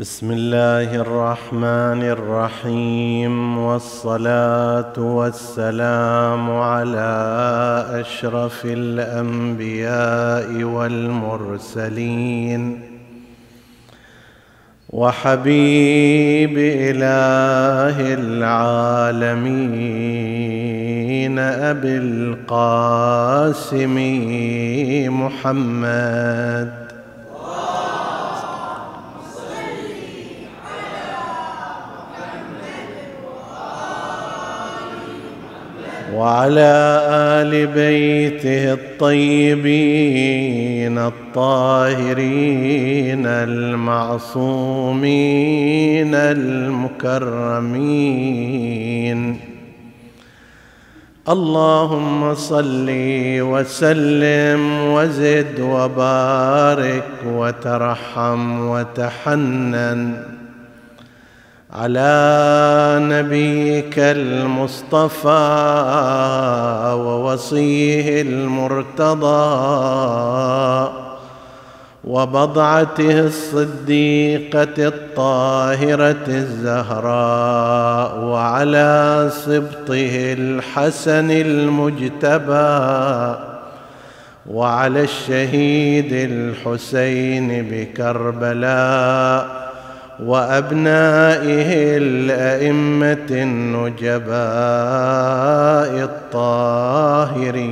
بسم 0.00 0.30
الله 0.30 0.94
الرحمن 0.94 2.02
الرحيم 2.02 3.58
والصلاة 3.58 4.92
والسلام 4.98 6.50
على 6.50 7.86
أشرف 7.90 8.64
الأنبياء 8.64 10.62
والمرسلين 10.64 12.22
وحبيب 14.90 16.58
إله 16.58 18.14
العالمين 18.14 19.38
أبي 21.38 21.96
القاسم 21.98 23.96
محمد 25.08 26.85
وعلى 36.16 37.00
آل 37.10 37.66
بيته 37.66 38.72
الطيبين 38.72 39.66
الطاهرين 40.98 42.16
المعصومين 43.26 44.54
المكرمين. 46.14 47.76
اللهم 51.28 52.34
صل 52.34 52.86
وسلم 53.40 54.92
وزد 54.92 55.60
وبارك 55.60 57.10
وترحم 57.26 58.68
وتحنن. 58.68 60.35
على 61.76 62.98
نبيك 63.02 63.98
المصطفى 63.98 65.28
ووصيه 66.98 68.22
المرتضى 68.22 69.26
وبضعته 72.04 73.20
الصديقة 73.20 74.88
الطاهرة 74.88 76.24
الزهراء 76.28 78.18
وعلى 78.24 79.30
سبطه 79.44 80.32
الحسن 80.32 81.30
المجتبى 81.30 82.76
وعلى 84.50 85.00
الشهيد 85.00 86.12
الحسين 86.12 87.68
بكربلاء 87.70 89.55
وأبنائه 90.20 91.96
الأئمة 91.96 93.26
النجباء 93.30 94.36
الطاهرين. 96.04 97.66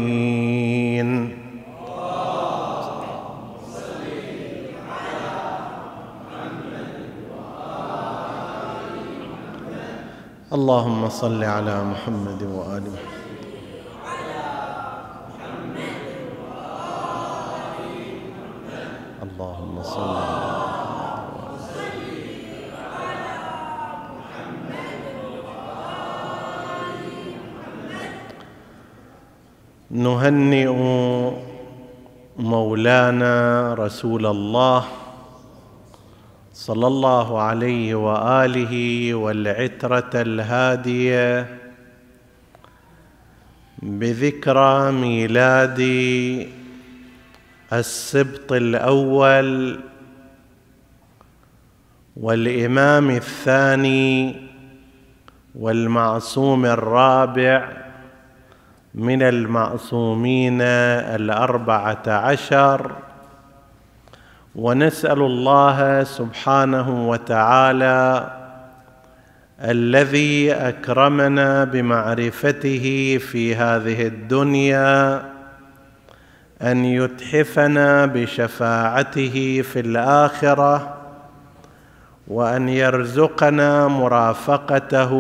اللهم 10.52 11.08
صل 11.08 11.44
على 11.44 11.84
محمد 11.84 12.42
وآل 12.42 12.82
محمد. 12.82 13.14
اللهم 19.22 19.82
صل 19.82 20.23
نهنئ 30.04 30.68
مولانا 32.38 33.74
رسول 33.74 34.26
الله 34.26 34.84
صلى 36.52 36.86
الله 36.86 37.40
عليه 37.42 37.94
وآله 37.94 39.14
والعترة 39.14 40.10
الهادية 40.14 41.46
بذكرى 43.82 44.92
ميلاد 44.92 45.80
السبط 47.72 48.52
الأول 48.52 49.80
والإمام 52.16 53.10
الثاني 53.10 54.36
والمعصوم 55.54 56.66
الرابع 56.66 57.83
من 58.94 59.22
المعصومين 59.22 60.60
الأربعة 60.60 62.02
عشر. 62.06 62.90
ونسأل 64.56 65.18
الله 65.22 66.04
سبحانه 66.04 67.08
وتعالى 67.08 68.30
الذي 69.60 70.52
أكرمنا 70.52 71.64
بمعرفته 71.64 73.18
في 73.30 73.54
هذه 73.54 74.06
الدنيا 74.06 75.24
أن 76.62 76.84
يتحفنا 76.84 78.06
بشفاعته 78.06 79.62
في 79.62 79.80
الآخرة 79.80 80.94
وأن 82.28 82.68
يرزقنا 82.68 83.88
مرافقته 83.88 85.12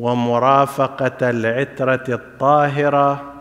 ومرافقة 0.00 1.30
العترة 1.30 2.04
الطاهرة 2.08 3.32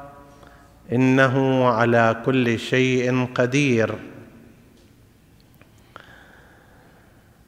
إنه 0.91 1.65
على 1.67 2.15
كل 2.25 2.59
شيء 2.59 3.27
قدير. 3.35 3.95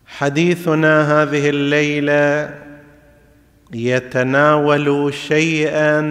حديثنا 0.06 1.24
هذه 1.24 1.50
الليلة 1.50 2.56
يتناول 3.74 5.14
شيئا 5.14 6.02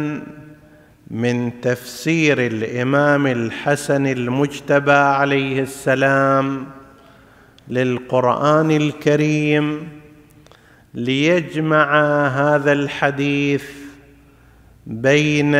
من 1.10 1.60
تفسير 1.60 2.46
الإمام 2.46 3.26
الحسن 3.26 4.06
المجتبى 4.06 4.92
عليه 4.92 5.62
السلام 5.62 6.66
للقرآن 7.68 8.70
الكريم 8.70 9.88
ليجمع 10.94 11.92
هذا 12.26 12.72
الحديث 12.72 13.64
بين 14.86 15.54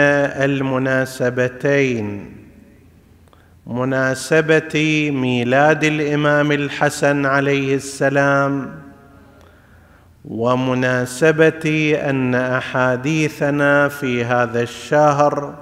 المناسبتين. 0.44 2.36
مناسبة 3.66 5.10
ميلاد 5.14 5.84
الإمام 5.84 6.52
الحسن 6.52 7.26
عليه 7.26 7.74
السلام 7.74 8.70
ومناسبة 10.24 11.96
أن 12.04 12.34
أحاديثنا 12.34 13.88
في 13.88 14.24
هذا 14.24 14.62
الشهر 14.62 15.54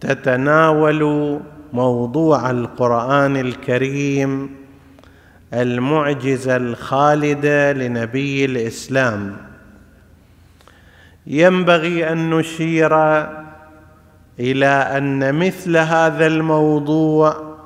تتناول 0.00 1.40
موضوع 1.72 2.50
القرآن 2.50 3.36
الكريم 3.36 4.59
المعجزة 5.54 6.56
الخالدة 6.56 7.72
لنبي 7.72 8.44
الإسلام. 8.44 9.36
ينبغي 11.26 12.12
أن 12.12 12.30
نشير 12.30 12.96
إلى 14.40 14.66
أن 14.66 15.34
مثل 15.34 15.76
هذا 15.76 16.26
الموضوع 16.26 17.56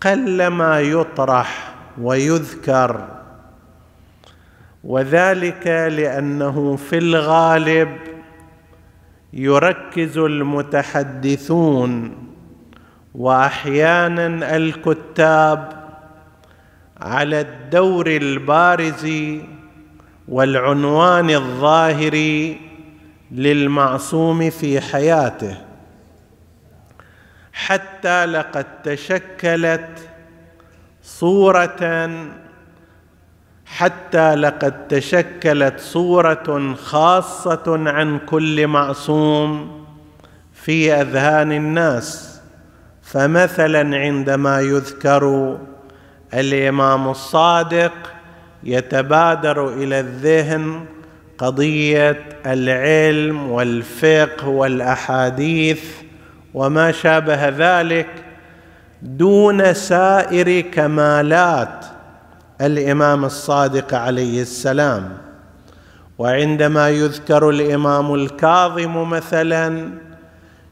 قلما 0.00 0.80
يطرح 0.80 1.74
ويذكر 2.00 3.08
وذلك 4.84 5.66
لأنه 5.66 6.76
في 6.76 6.98
الغالب 6.98 7.88
يركز 9.32 10.18
المتحدثون 10.18 12.16
واحيانا 13.14 14.56
الكتاب 14.56 15.83
على 17.04 17.40
الدور 17.40 18.06
البارز 18.06 19.06
والعنوان 20.28 21.30
الظاهر 21.30 22.54
للمعصوم 23.30 24.50
في 24.50 24.80
حياته. 24.80 25.56
حتى 27.52 28.26
لقد 28.26 28.82
تشكلت 28.82 30.08
صورة 31.02 32.10
حتى 33.66 34.34
لقد 34.34 34.88
تشكلت 34.88 35.80
صورة 35.80 36.74
خاصة 36.74 37.90
عن 37.90 38.18
كل 38.18 38.66
معصوم 38.66 39.84
في 40.52 40.92
أذهان 40.94 41.52
الناس. 41.52 42.40
فمثلا 43.02 43.96
عندما 43.96 44.60
يذكر 44.60 45.58
الإمام 46.34 47.08
الصادق 47.08 47.92
يتبادر 48.64 49.68
إلى 49.68 50.00
الذهن 50.00 50.84
قضية 51.38 52.22
العلم 52.46 53.50
والفقه 53.50 54.48
والأحاديث 54.48 55.84
وما 56.54 56.92
شابه 56.92 57.48
ذلك 57.48 58.08
دون 59.02 59.74
سائر 59.74 60.60
كمالات 60.60 61.84
الإمام 62.60 63.24
الصادق 63.24 63.94
عليه 63.94 64.42
السلام. 64.42 65.24
وعندما 66.18 66.90
يذكر 66.90 67.50
الإمام 67.50 68.14
الكاظم 68.14 69.10
مثلا 69.10 69.90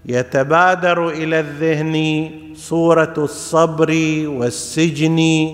يتبادر 0.07 1.09
إلى 1.09 1.41
الذهن 1.41 2.31
صورة 2.55 3.15
الصبر 3.19 3.91
والسجن 4.27 5.49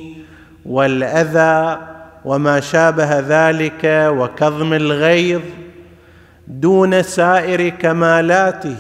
والأذى 0.66 1.78
وما 2.24 2.60
شابه 2.60 3.20
ذلك 3.20 3.80
وكظم 4.18 4.72
الغيظ 4.72 5.40
دون 6.48 7.02
سائر 7.02 7.68
كمالاته. 7.68 8.76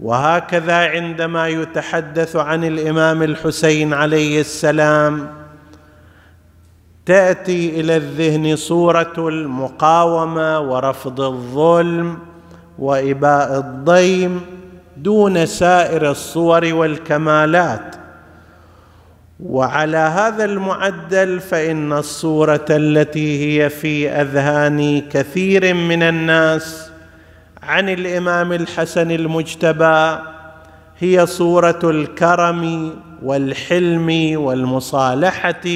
وهكذا 0.00 0.76
عندما 0.76 1.48
يتحدث 1.48 2.36
عن 2.36 2.64
الإمام 2.64 3.22
الحسين 3.22 3.94
عليه 3.94 4.40
السلام 4.40 5.28
تأتي 7.06 7.80
إلى 7.80 7.96
الذهن 7.96 8.56
صورة 8.56 9.28
المقاومة 9.28 10.60
ورفض 10.60 11.20
الظلم 11.20 12.18
وإباء 12.78 13.58
الضيم 13.58 14.40
دون 14.96 15.46
سائر 15.46 16.10
الصور 16.10 16.74
والكمالات. 16.74 17.96
وعلى 19.40 19.96
هذا 19.96 20.44
المعدل 20.44 21.40
فإن 21.40 21.92
الصورة 21.92 22.66
التي 22.70 23.62
هي 23.62 23.68
في 23.68 24.08
أذهان 24.08 25.00
كثير 25.00 25.74
من 25.74 26.02
الناس 26.02 26.90
عن 27.62 27.88
الإمام 27.88 28.52
الحسن 28.52 29.10
المجتبى 29.10 30.18
هي 30.98 31.26
صورة 31.26 31.80
الكرم 31.84 32.92
والحلم 33.22 34.32
والمصالحة 34.40 35.68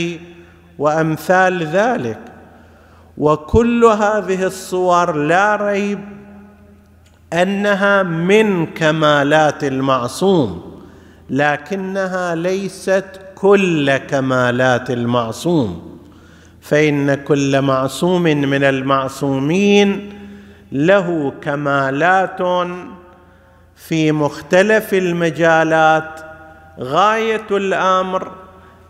وأمثال 0.78 1.66
ذلك. 1.66 2.18
وكل 3.18 3.84
هذه 3.84 4.44
الصور 4.44 5.12
لا 5.12 5.56
ريب 5.56 6.00
أنها 7.32 8.02
من 8.02 8.66
كمالات 8.66 9.64
المعصوم 9.64 10.80
لكنها 11.30 12.34
ليست 12.34 13.04
كل 13.34 13.96
كمالات 13.96 14.90
المعصوم. 14.90 15.98
فإن 16.60 17.14
كل 17.14 17.62
معصوم 17.62 18.22
من 18.22 18.64
المعصومين 18.64 20.12
له 20.72 21.32
كمالات 21.42 22.68
في 23.76 24.12
مختلف 24.12 24.94
المجالات. 24.94 26.20
غاية 26.80 27.46
الأمر 27.50 28.32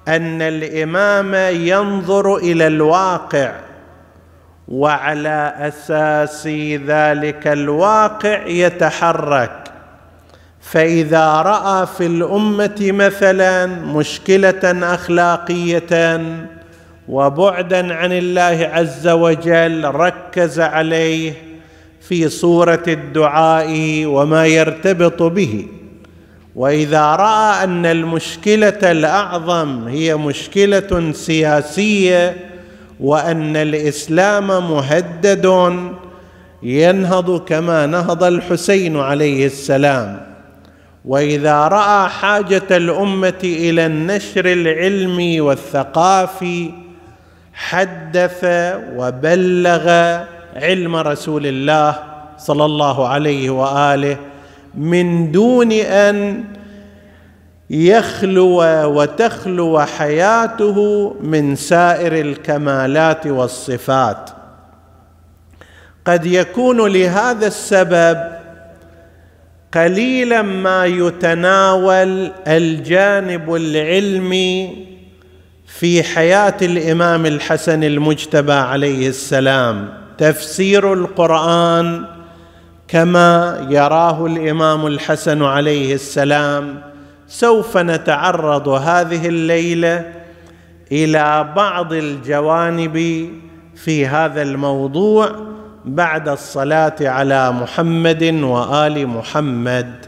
أن 0.09 0.43
الإمام 0.43 1.35
ينظر 1.55 2.37
إلى 2.37 2.67
الواقع 2.67 3.53
وعلى 4.71 5.55
أساس 5.59 6.47
ذلك 6.87 7.47
الواقع 7.47 8.47
يتحرك. 8.47 9.53
فإذا 10.61 11.27
رأى 11.43 11.87
في 11.87 12.07
الأمة 12.07 12.77
مثلا 12.81 13.67
مشكلة 13.67 14.95
أخلاقية 14.95 16.21
وبعدا 17.09 17.95
عن 17.95 18.13
الله 18.13 18.71
عز 18.73 19.09
وجل 19.09 19.85
ركز 19.85 20.61
عليه 20.61 21.33
في 22.01 22.29
صورة 22.29 22.83
الدعاء 22.89 24.03
وما 24.07 24.47
يرتبط 24.47 25.23
به. 25.23 25.67
وإذا 26.57 27.17
رأى 27.17 27.65
أن 27.65 27.87
المشكلة 27.87 28.91
الأعظم 28.91 29.89
هي 29.89 30.17
مشكلة 30.17 31.13
سياسية 31.13 32.50
وأن 33.01 33.57
الإسلام 33.57 34.47
مهدد 34.47 35.47
ينهض 36.63 37.45
كما 37.45 37.87
نهض 37.87 38.25
الحسين 38.25 38.97
عليه 38.97 39.47
السلام. 39.47 40.27
وإذا 41.05 41.69
رأى 41.69 42.09
حاجة 42.09 42.67
الأمة 42.71 43.41
إلى 43.45 43.87
النشر 43.87 44.53
العلمي 44.53 45.41
والثقافي 45.41 46.71
حدث 47.53 48.45
وبلغ 48.97 49.89
علم 50.57 50.97
رسول 50.97 51.47
الله 51.47 51.95
صلى 52.39 52.65
الله 52.65 53.09
عليه 53.09 53.51
وآله 53.51 54.17
من 54.75 55.33
دون 55.33 55.73
أن 55.73 56.45
يخلو 57.71 58.63
وتخلو 58.97 59.81
حياته 59.81 61.11
من 61.23 61.57
سائر 61.57 62.21
الكمالات 62.21 63.27
والصفات. 63.27 64.31
قد 66.07 66.27
يكون 66.27 66.93
لهذا 66.93 67.47
السبب 67.47 68.19
قليلا 69.75 70.43
ما 70.43 70.87
يتناول 70.87 72.33
الجانب 72.47 73.55
العلمي 73.55 74.87
في 75.67 76.03
حياة 76.03 76.57
الإمام 76.63 77.27
الحسن 77.27 77.85
المجتبى 77.85 78.53
عليه 78.53 79.09
السلام. 79.09 79.89
تفسير 80.19 80.93
القرآن 80.93 82.05
كما 82.89 83.67
يراه 83.71 84.27
الإمام 84.27 84.87
الحسن 84.87 85.43
عليه 85.43 85.95
السلام 85.95 86.90
سوف 87.31 87.77
نتعرض 87.77 88.69
هذه 88.69 89.29
الليلة 89.29 90.13
إلى 90.93 91.53
بعض 91.57 91.93
الجوانب 91.93 93.29
في 93.75 94.07
هذا 94.07 94.43
الموضوع 94.43 95.31
بعد 95.85 96.29
الصلاة 96.29 96.97
على 97.01 97.53
محمد 97.53 98.23
وآل 98.43 99.07
محمد. 99.07 100.07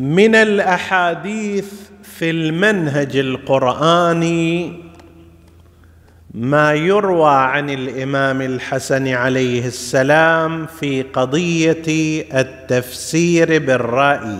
من 0.00 0.34
الأحاديث 0.34 1.72
في 2.02 2.30
المنهج 2.30 3.16
القرآني 3.16 4.80
ما 6.34 6.74
يروى 6.74 7.30
عن 7.30 7.70
الإمام 7.70 8.42
الحسن 8.42 9.08
عليه 9.08 9.66
السلام 9.66 10.66
في 10.66 11.02
قضية 11.02 11.82
التفسير 12.34 13.58
بالرأي. 13.58 14.36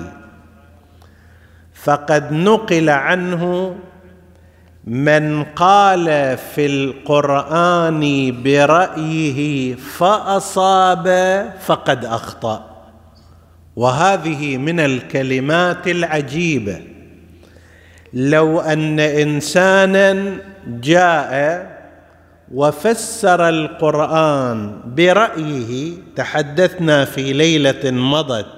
فقد 1.75 2.33
نقل 2.33 2.91
عنه 2.91 3.77
من 4.85 5.45
قال 5.45 6.39
في 6.55 6.67
القرآن 6.67 8.33
برأيه 8.43 9.75
فأصاب 9.75 11.07
فقد 11.67 12.05
أخطأ. 12.05 12.70
وهذه 13.81 14.57
من 14.57 14.81
الكلمات 14.81 15.89
العجيبة. 15.89 16.81
لو 18.13 18.61
أن 18.61 19.01
إنسانا 19.01 20.37
جاء 20.67 21.31
وفسر 22.55 23.49
القرآن 23.49 24.73
برأيه 24.97 25.93
تحدثنا 26.17 27.05
في 27.05 27.33
ليلة 27.33 27.91
مضت 27.91 28.53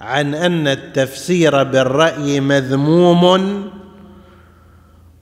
عن 0.00 0.34
أن 0.34 0.68
التفسير 0.68 1.62
بالرأي 1.62 2.40
مذموم 2.40 3.22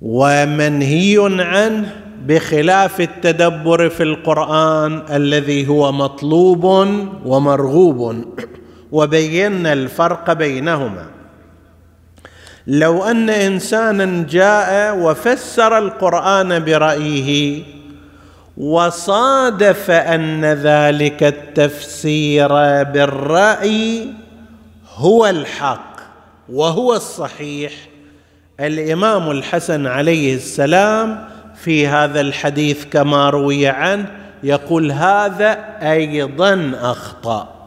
ومنهي 0.00 1.16
عنه 1.40 1.96
بخلاف 2.26 3.00
التدبر 3.00 3.88
في 3.88 4.02
القرآن 4.02 5.02
الذي 5.10 5.68
هو 5.68 5.92
مطلوب 5.92 6.64
ومرغوب. 7.24 8.24
وبينا 8.92 9.72
الفرق 9.72 10.32
بينهما. 10.32 11.06
لو 12.66 13.04
أن 13.04 13.30
إنسانا 13.30 14.26
جاء 14.30 14.96
وفسر 14.98 15.78
القرآن 15.78 16.64
برأيه 16.64 17.62
وصادف 18.56 19.90
أن 19.90 20.44
ذلك 20.44 21.22
التفسير 21.22 22.48
بالرأي 22.82 24.06
هو 24.96 25.26
الحق 25.26 25.96
وهو 26.48 26.94
الصحيح 26.94 27.72
الإمام 28.60 29.30
الحسن 29.30 29.86
عليه 29.86 30.34
السلام 30.34 31.28
في 31.56 31.86
هذا 31.86 32.20
الحديث 32.20 32.84
كما 32.84 33.30
روي 33.30 33.66
عنه 33.68 34.06
يقول 34.42 34.92
هذا 34.92 35.58
أيضا 35.82 36.72
أخطأ. 36.80 37.59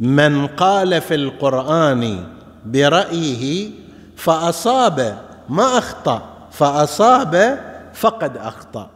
من 0.00 0.46
قال 0.46 1.00
في 1.00 1.14
القرآن 1.14 2.24
برأيه 2.66 3.70
فأصاب 4.16 5.18
ما 5.48 5.78
أخطأ 5.78 6.48
فأصاب 6.52 7.58
فقد 7.94 8.36
أخطأ. 8.36 8.90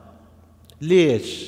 ليش؟ 0.81 1.47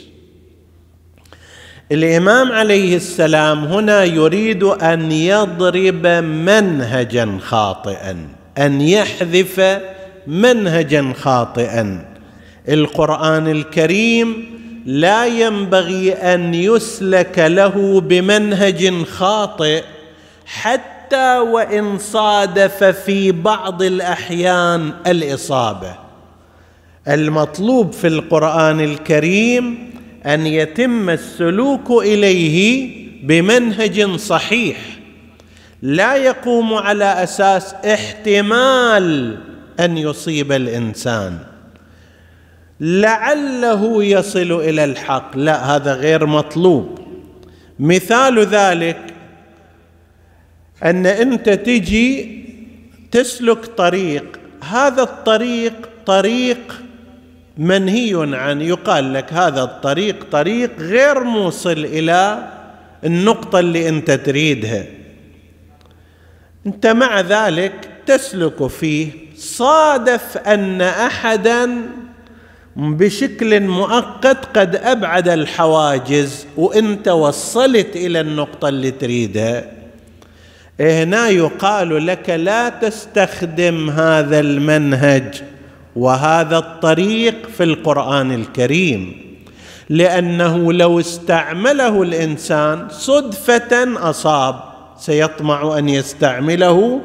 الإمام 1.92 2.52
عليه 2.52 2.96
السلام 2.96 3.64
هنا 3.64 4.04
يريد 4.04 4.62
أن 4.62 5.12
يضرب 5.12 6.06
منهجا 6.46 7.38
خاطئا 7.42 8.28
أن 8.58 8.80
يحذف 8.80 9.80
منهجا 10.26 11.12
خاطئا. 11.16 12.12
القرآن 12.68 13.48
الكريم 13.48 14.52
لا 14.84 15.26
ينبغي 15.26 16.12
أن 16.12 16.54
يسلك 16.54 17.38
له 17.38 18.00
بمنهج 18.00 19.04
خاطئ 19.04 19.82
حتى 20.46 21.38
وإن 21.38 21.98
صادف 21.98 22.84
في 22.84 23.32
بعض 23.32 23.82
الأحيان 23.82 24.92
الإصابة. 25.06 25.94
المطلوب 27.08 27.92
في 27.92 28.06
القرآن 28.06 28.80
الكريم 28.80 29.90
أن 30.26 30.46
يتم 30.46 31.10
السلوك 31.10 31.90
إليه 31.90 32.90
بمنهج 33.26 34.16
صحيح. 34.16 34.76
لا 35.82 36.16
يقوم 36.16 36.74
على 36.74 37.04
أساس 37.04 37.74
احتمال 37.74 39.38
أن 39.80 39.98
يصيب 39.98 40.52
الإنسان. 40.52 41.51
لعله 42.82 44.04
يصل 44.04 44.52
إلى 44.52 44.84
الحق. 44.84 45.36
لا 45.36 45.76
هذا 45.76 45.94
غير 45.94 46.26
مطلوب. 46.26 46.98
مثال 47.78 48.38
ذلك 48.38 49.14
أن 50.84 51.06
أنت 51.06 51.48
تجي 51.48 52.42
تسلك 53.10 53.66
طريق. 53.66 54.40
هذا 54.70 55.02
الطريق 55.02 55.88
طريق 56.06 56.82
منهي 57.58 58.36
عنه 58.36 58.64
يقال 58.64 59.12
لك 59.12 59.32
هذا 59.32 59.62
الطريق 59.62 60.26
طريق 60.32 60.70
غير 60.78 61.24
موصل 61.24 61.84
إلى 61.84 62.48
النقطة 63.04 63.58
اللي 63.58 63.88
أنت 63.88 64.10
تريدها. 64.10 64.84
أنت 66.66 66.86
مع 66.86 67.20
ذلك 67.20 67.90
تسلك 68.06 68.66
فيه. 68.66 69.10
صادف 69.36 70.38
أن 70.38 70.80
احدا 70.80 71.70
بشكل 72.76 73.60
مؤقت 73.60 74.58
قد 74.58 74.76
أبعد 74.76 75.28
الحواجز 75.28 76.46
وانت 76.56 77.08
وصلت 77.08 77.96
إلى 77.96 78.20
النقطة 78.20 78.68
اللي 78.68 78.90
تريدها. 78.90 79.64
هنا 80.80 81.28
يقال 81.28 82.06
لك 82.06 82.30
لا 82.30 82.68
تستخدم 82.68 83.90
هذا 83.90 84.40
المنهج 84.40 85.42
وهذا 85.96 86.58
الطريق 86.58 87.48
في 87.56 87.64
القرآن 87.64 88.32
الكريم 88.32 89.22
لأنه 89.88 90.72
لو 90.72 91.00
استعمله 91.00 92.02
الإنسان 92.02 92.88
صدفة 92.90 94.08
أصاب 94.10 94.60
سيطمع 94.98 95.78
أن 95.78 95.88
يستعمله 95.88 97.00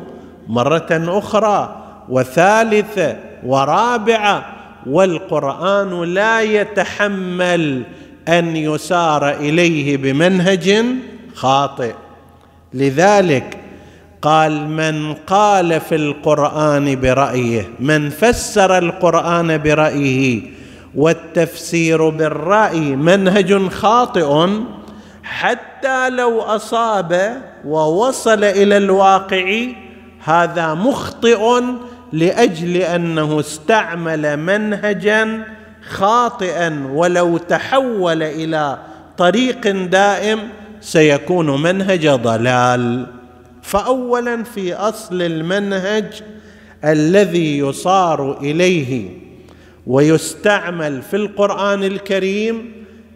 مرة 0.48 0.88
أخرى 0.92 1.84
وثالثة 2.10 3.16
ورابعة 3.46 4.57
والقرآن 4.88 6.04
لا 6.04 6.42
يتحمل 6.42 7.84
أن 8.28 8.56
يسار 8.56 9.30
إليه 9.30 9.98
بمنهج 9.98 10.86
خاطئ. 11.36 11.94
لذلك 12.74 13.58
قال 14.22 14.70
من 14.70 15.14
قال 15.14 15.80
في 15.80 15.96
القرآن 15.96 17.00
برأيه 17.00 17.70
من 17.80 18.10
فسر 18.10 18.78
القرآن 18.78 19.58
برأيه 19.58 20.42
والتفسير 20.96 22.10
بالرأي 22.10 22.80
منهج 22.80 23.68
خاطئ 23.68 24.48
حتى 25.24 26.10
لو 26.10 26.42
أصاب 26.42 27.42
ووصل 27.66 28.44
إلى 28.44 28.78
الواقع 28.78 29.68
هذا 30.24 30.74
مخطئ 30.74 31.62
لأجل 32.14 32.78
أنه 32.78 33.40
استعمل 33.40 34.38
منهجا 34.38 35.44
خاطئا 35.90 36.88
ولو 36.94 37.38
تحول 37.38 38.24
إلى 38.24 38.78
طريق 39.18 39.68
دائم 39.86 40.40
سيكون 40.82 41.62
منهج 41.62 42.08
ضلال. 42.08 43.06
فاولا 43.62 44.44
في 44.44 44.74
أصل 44.74 45.22
المنهج 45.22 46.06
الذي 46.86 47.58
يصار 47.58 48.42
إليه 48.42 49.10
ويستعمل 49.88 51.02
في 51.02 51.16
القرآن 51.16 51.84
الكريم 51.84 52.72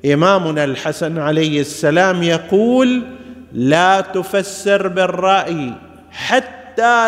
إمامنا 0.06 0.64
الحسن 0.64 1.18
عليه 1.18 1.62
السلام 1.62 2.24
يقول 2.24 3.04
لا 3.54 4.02
تفسر 4.02 4.88
بالرأي 4.88 5.74
حتى 6.12 6.61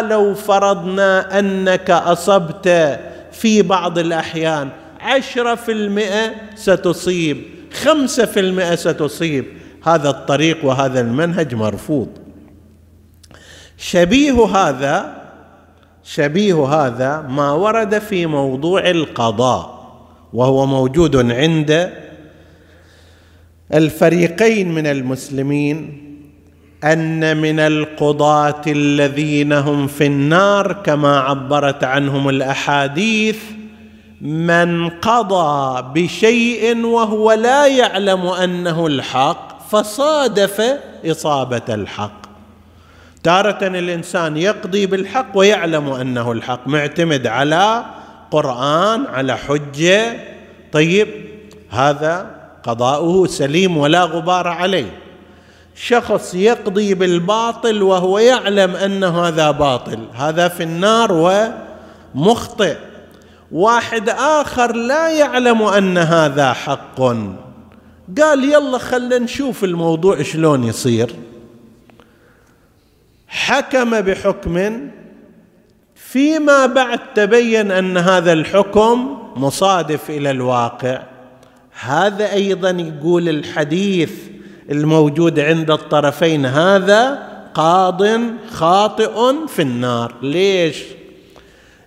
لو 0.10 0.34
فرضنا 0.34 1.39
أنك 1.39 1.89
أصبت 1.89 3.00
في 3.32 3.62
بعض 3.62 4.00
الأحيان 4.00 4.70
عشرة 5.00 5.55
في 5.55 5.72
المئة 5.72 6.34
ستصيب 6.55 7.53
خمسة 7.74 8.25
في 8.25 8.39
المئة 8.39 8.75
ستصيب. 8.75 9.46
هذا 9.84 10.10
الطريق 10.10 10.65
وهذا 10.65 11.00
المنهج 11.01 11.55
مرفوض. 11.55 12.08
شبيه 13.77 14.46
هذا 14.46 15.24
شبيه 16.03 16.65
هذا 16.65 17.22
ما 17.22 17.51
ورد 17.51 18.00
في 18.00 18.25
موضوع 18.25 18.89
القضاء 18.89 19.84
وهو 20.34 20.65
موجود 20.65 21.32
عند 21.32 21.93
الفريقين 23.74 24.72
من 24.72 24.88
المسلمين. 24.88 26.03
أن 26.84 27.38
من 27.38 27.60
القضاة 27.60 28.62
الذين 28.68 29.54
هم 29.54 29.88
في 29.88 30.06
النار 30.06 30.74
كما 30.74 31.20
عبرت 31.20 31.84
عنهم 31.84 32.30
الأحاديث 32.30 33.38
من 34.22 34.90
قضى 34.90 35.84
بشيء 36.02 36.86
وهو 36.86 37.32
لا 37.32 37.68
يعلم 37.68 38.28
أنه 38.28 38.88
الحق 38.88 39.70
فصادف 39.70 40.62
إصابة 41.06 41.62
الحق. 41.70 42.24
تارة 43.24 43.68
الإنسان 43.68 44.38
يقضي 44.38 44.86
بالحق 44.86 45.28
ويعلم 45.36 45.90
أنه 45.90 46.32
الحق 46.32 46.68
معتمد 46.68 47.28
على 47.28 47.86
قرآن 48.32 49.06
على 49.06 49.38
حجة. 49.38 50.16
طيب 50.72 51.08
هذا 51.70 52.30
قضاؤه 52.63 53.28
سليم 53.28 53.78
ولا 53.78 54.04
غبار 54.04 54.48
عليه. 54.48 55.03
شخص 55.75 56.36
يقضي 56.36 56.94
بالباطل 56.94 57.84
وهو 57.84 58.20
يعلم 58.20 58.75
أن 58.75 59.03
هذا 59.03 59.51
باطل. 59.51 60.00
هذا 60.13 60.48
في 60.48 60.63
النار 60.63 61.12
ومخطئ. 62.15 62.75
واحد 63.51 64.10
آخر 64.10 64.75
لا 64.75 65.10
يعلم 65.10 65.63
أن 65.63 65.98
هذا 65.98 66.53
حق. 66.53 67.01
قال 68.22 68.44
يلا 68.44 68.77
خلنا 68.77 69.18
نشوف 69.18 69.63
الموضوع 69.63 70.22
شلون 70.22 70.63
يصير. 70.63 71.15
حكم 73.27 74.01
بحكم 74.01 74.88
فيما 75.96 76.65
بعد 76.65 77.00
تبين 77.15 77.72
أن 77.72 77.98
هذا 77.98 78.34
الحكم 78.34 79.18
مصادف 79.36 80.10
إلى 80.10 80.32
الواقع. 80.32 81.01
هذا 81.82 82.34
أيضا 82.34 82.70
يقول 82.70 83.30
الحديث 83.30 84.12
الموجود 84.72 85.39
عند 85.39 85.72
الطرفين 85.72 86.46
هذا 86.46 87.29
قاض 87.53 88.01
خاطئ 88.51 89.48
في 89.48 89.62
النار. 89.62 90.15
ليش؟ 90.22 90.84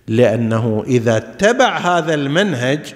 لأنه 0.07 0.83
إذا 0.87 1.17
اتبع 1.17 1.77
هذا 1.77 2.13
المنهج 2.13 2.93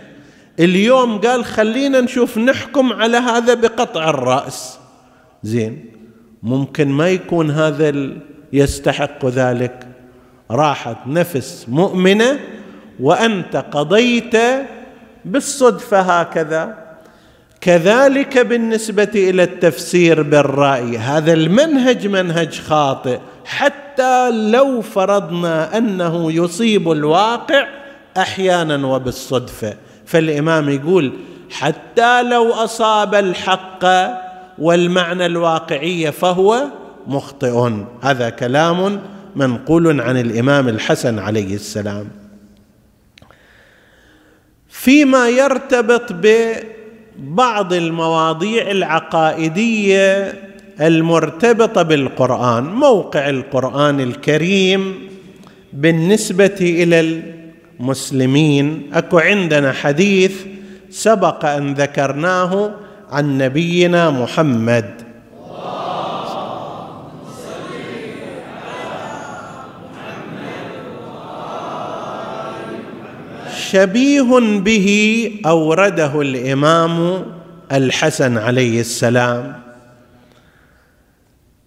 اليوم 0.59 1.21
قال 1.21 1.45
خلينا 1.45 2.01
نشوف 2.01 2.37
نحكم 2.37 2.93
على 2.93 3.17
هذا 3.17 3.53
بقطع 3.53 4.09
الرأس. 4.09 4.79
زين 5.43 5.85
ممكن 6.43 6.87
ما 6.87 7.09
يكون 7.09 7.51
هذا 7.51 8.11
يستحق 8.53 9.25
ذلك. 9.25 9.87
راحت 10.51 10.97
نفس 11.07 11.65
مؤمنة 11.69 12.39
وأنت 12.99 13.55
قضيت 13.55 14.35
بالصدفة 15.25 15.99
هكذا. 15.99 16.80
كذلك 17.61 18.37
بالنسبة 18.37 19.09
إلى 19.15 19.43
التفسير 19.43 20.21
بالرأي. 20.21 20.97
هذا 20.97 21.33
المنهج 21.33 22.07
منهج 22.07 22.59
خاطئ. 22.59 23.19
حتى 23.45 24.31
لو 24.31 24.81
فرضنا 24.81 25.77
أنه 25.77 26.31
يصيب 26.31 26.91
الواقع 26.91 27.67
أحيانا 28.17 28.87
وبالصدفة. 28.87 29.73
فالإمام 30.05 30.69
يقول 30.69 31.13
حتى 31.51 32.23
لو 32.23 32.51
أصاب 32.53 33.15
الحق 33.15 33.85
والمعنى 34.57 35.25
الواقعي 35.25 36.11
فهو 36.11 36.63
مخطئ. 37.07 37.71
هذا 38.01 38.29
كلام 38.29 39.01
منقول 39.35 40.01
عن 40.01 40.17
الإمام 40.17 40.69
الحسن 40.69 41.19
عليه 41.19 41.55
السلام. 41.55 42.07
فيما 44.69 45.29
يرتبط 45.29 46.13
ببعض 47.17 47.73
المواضيع 47.73 48.71
العقائدية 48.71 50.33
المرتبطة 50.81 51.81
بالقرآن 51.81 52.63
موقع 52.63 53.29
القرآن 53.29 53.99
الكريم 53.99 54.95
بالنسبة 55.73 56.57
إلى 56.61 57.21
المسلمين. 57.79 58.89
أكو 58.93 59.19
عندنا 59.19 59.71
حديث 59.71 60.45
سبق 60.89 61.45
أن 61.45 61.73
ذكرناه 61.73 62.71
عن 63.11 63.37
نبينا 63.37 64.09
محمد. 64.09 65.10
شبيه 73.71 74.59
به 74.59 75.31
أورده 75.45 76.21
الإمام 76.21 77.23
الحسن 77.71 78.37
عليه 78.37 78.79
السلام. 78.79 79.53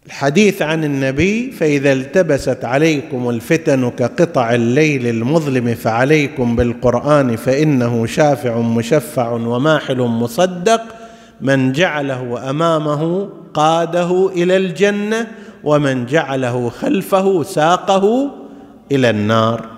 الحديث 0.07 0.63
عن 0.63 0.85
النبي 0.85 1.51
فإذا 1.51 1.93
التبست 1.93 2.65
عليكم 2.65 3.31
الفتن 3.31 3.91
كقطع 3.91 4.55
الليل 4.55 5.07
المظلم 5.07 5.75
فعليكم 5.75 6.57
بالقرآن 6.57 7.37
فإنه 7.37 8.07
شافع 8.07 8.59
مشفع 8.59 9.31
وماحل 9.31 9.99
مصدق. 9.99 10.83
من 11.41 11.73
جعله 11.73 12.51
أمامه 12.51 13.29
قاده 13.55 14.31
إلى 14.37 14.57
الجنة 14.57 15.27
ومن 15.65 16.07
جعله 16.07 16.69
خلفه 16.69 17.43
ساقه 17.43 18.31
إلى 18.93 19.11
النار. 19.11 19.74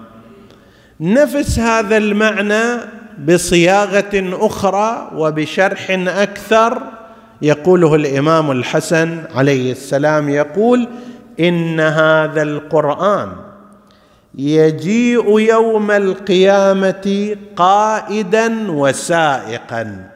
نفس 1.00 1.58
هذا 1.58 1.96
المعنى 1.96 2.80
بصياغة 3.28 4.10
أخرى 4.46 5.10
وبشرح 5.14 5.90
أكثر 6.08 6.82
يقوله 7.42 7.94
الإمام 7.94 8.50
الحسن 8.50 9.22
عليه 9.34 9.72
السلام 9.72 10.28
يقول 10.28 10.88
إن 11.40 11.80
هذا 11.80 12.42
القرآن 12.42 13.32
يجيء 14.38 15.38
يوم 15.40 15.90
القيامة 15.90 17.36
قائدا 17.56 18.70
وسائقا. 18.70 20.10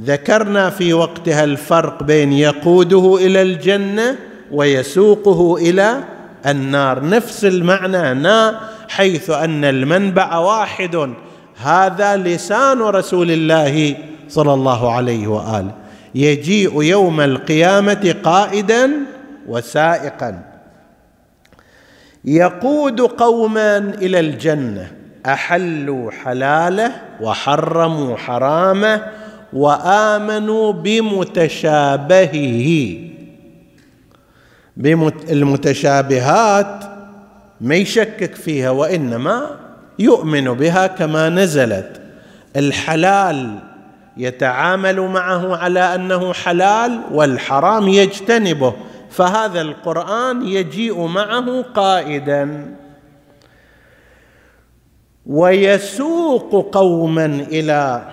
ذكرنا 0.00 0.70
في 0.70 0.92
وقتها 0.92 1.44
الفرق 1.44 2.02
بين 2.02 2.32
يقوده 2.32 3.16
إلى 3.16 3.42
الجنة 3.42 4.16
ويسوقه 4.52 5.56
إلى 5.56 6.04
النار. 6.46 7.04
نفس 7.04 7.44
المعنى 7.44 8.14
نا 8.14 8.60
حيث 8.88 9.30
أن 9.30 9.64
المنبع 9.64 10.36
واحد. 10.36 11.14
هذا 11.62 12.16
لسان 12.16 12.82
رسول 12.82 13.30
الله 13.30 13.96
صلى 14.28 14.54
الله 14.54 14.92
عليه 14.92 15.26
وآله. 15.26 15.74
يجيء 16.14 16.82
يوم 16.82 17.20
القيامة 17.20 18.14
قائدا 18.22 18.90
وسائقا. 19.48 20.42
يقود 22.24 23.00
قوما 23.00 23.76
إلى 23.78 24.20
الجنة. 24.20 24.92
أحلوا 25.26 26.10
حلاله 26.10 26.92
وحرموا 27.20 28.16
حرامه 28.16 29.02
وآمنوا 29.52 30.72
بمتشابهه. 30.72 32.36
المتشابهات 35.30 36.95
ما 37.60 37.74
يشكك 37.74 38.34
فيها 38.34 38.70
وإنما 38.70 39.50
يؤمن 39.98 40.44
بها 40.44 40.86
كما 40.86 41.28
نزلت. 41.28 42.00
الحلال 42.56 43.58
يتعامل 44.16 45.00
معه 45.00 45.56
على 45.56 45.94
أنه 45.94 46.32
حلال 46.32 47.00
والحرام 47.12 47.88
يجتنبه 47.88 48.74
فهذا 49.10 49.60
القرآن 49.60 50.48
يجيء 50.48 51.06
معه 51.06 51.62
قائدا. 51.62 52.74
ويسوق 55.26 56.74
قوما 56.76 57.26
إلى 57.26 58.08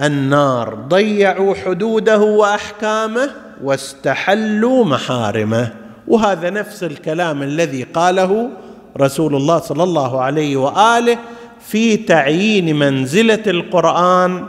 النار 0.00 0.74
ضيعوا 0.74 1.54
حدوده 1.54 2.18
وأحكامه 2.18 3.30
واستحلوا 3.62 4.84
محارمه. 4.84 5.72
وهذا 6.08 6.50
نفس 6.50 6.84
الكلام 6.84 7.42
الذي 7.42 7.82
قاله 7.82 8.50
رسول 8.96 9.34
الله 9.36 9.58
صلى 9.58 9.82
الله 9.82 10.20
عليه 10.20 10.56
واله 10.56 11.18
في 11.60 11.96
تعيين 11.96 12.76
منزله 12.76 13.42
القران 13.46 14.46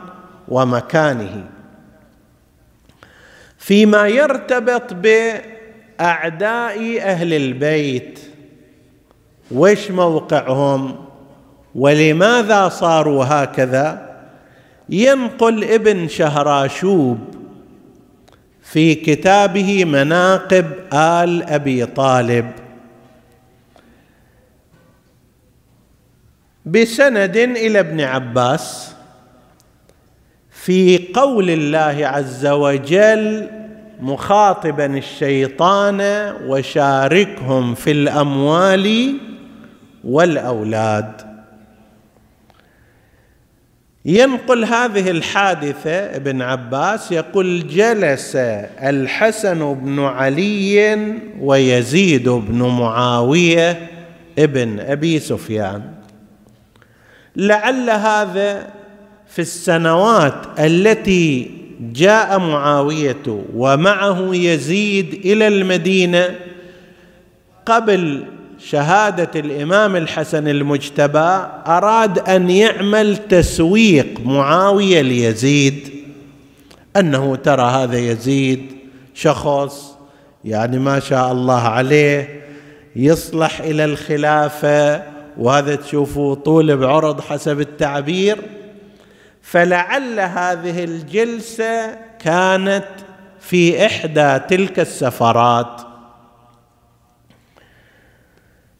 ومكانه 0.47 1.43
فيما 3.57 4.07
يرتبط 4.07 4.93
باعداء 4.93 6.99
أهل 7.01 7.33
البيت 7.33 8.19
وش 9.51 9.91
موقعهم 9.91 10.95
ولماذا 11.75 12.69
صاروا 12.69 13.25
هكذا 13.25 14.07
ينقل 14.89 15.63
ابن 15.63 16.07
شهراشوب 16.07 17.17
في 18.63 18.95
كتابه 18.95 19.85
مناقب 19.85 20.65
ال 20.93 21.43
ابي 21.43 21.85
طالب 21.85 22.51
بسند 26.67 27.37
إلى 27.37 27.79
ابن 27.79 28.01
عباس 28.01 28.91
في 30.51 31.07
قول 31.13 31.49
الله 31.49 32.07
عز 32.07 32.45
وجل 32.45 33.49
مخاطبا 33.99 34.85
الشيطان 34.85 36.01
وشاركهم 36.47 37.75
في 37.75 37.91
الأموال 37.91 39.17
والأولاد. 40.03 41.21
ينقل 44.05 44.65
هذه 44.65 45.11
الحادثة 45.11 46.15
ابن 46.15 46.41
عباس 46.41 47.11
يقول 47.11 47.67
جلس 47.67 48.35
الحسن 48.35 49.73
بن 49.73 49.99
علي 49.99 51.13
ويزيد 51.39 52.29
بن 52.29 52.63
معاوية 52.63 53.89
ابن 54.39 54.79
أبي 54.79 55.19
سفيان. 55.19 55.96
لعل 57.37 57.89
هذا 57.89 58.67
في 59.27 59.39
السنوات 59.39 60.59
التي 60.59 61.51
جاء 61.93 62.39
معاوية 62.39 63.43
ومعه 63.55 64.29
يزيد 64.35 65.13
إلى 65.25 65.47
المدينة 65.47 66.35
قبل 67.65 68.23
شهادة 68.59 69.39
الإمام 69.39 69.95
الحسن 69.95 70.47
المجتبى 70.47 71.47
أراد 71.67 72.19
أن 72.29 72.49
يعمل 72.49 73.17
تسويق 73.17 74.19
معاوية 74.25 75.01
ليزيد. 75.01 75.89
أنه 76.95 77.35
ترى 77.35 77.63
هذا 77.63 77.97
يزيد 77.97 78.71
شخص 79.13 79.97
يعني 80.45 80.79
ما 80.79 80.99
شاء 80.99 81.31
الله 81.31 81.61
عليه 81.61 82.41
يصلح 82.95 83.59
إلى 83.59 83.85
الخلافة 83.85 85.16
وهذا 85.39 85.75
تشوفوا 85.75 86.35
طول 86.35 86.77
بعرض 86.77 87.21
حسب 87.21 87.59
التعبير 87.59 88.37
فلعل 89.41 90.19
هذه 90.19 90.83
الجلسة 90.83 91.95
كانت 92.19 92.87
في 93.39 93.85
إحدى 93.85 94.39
تلك 94.39 94.79
السفرات. 94.79 95.81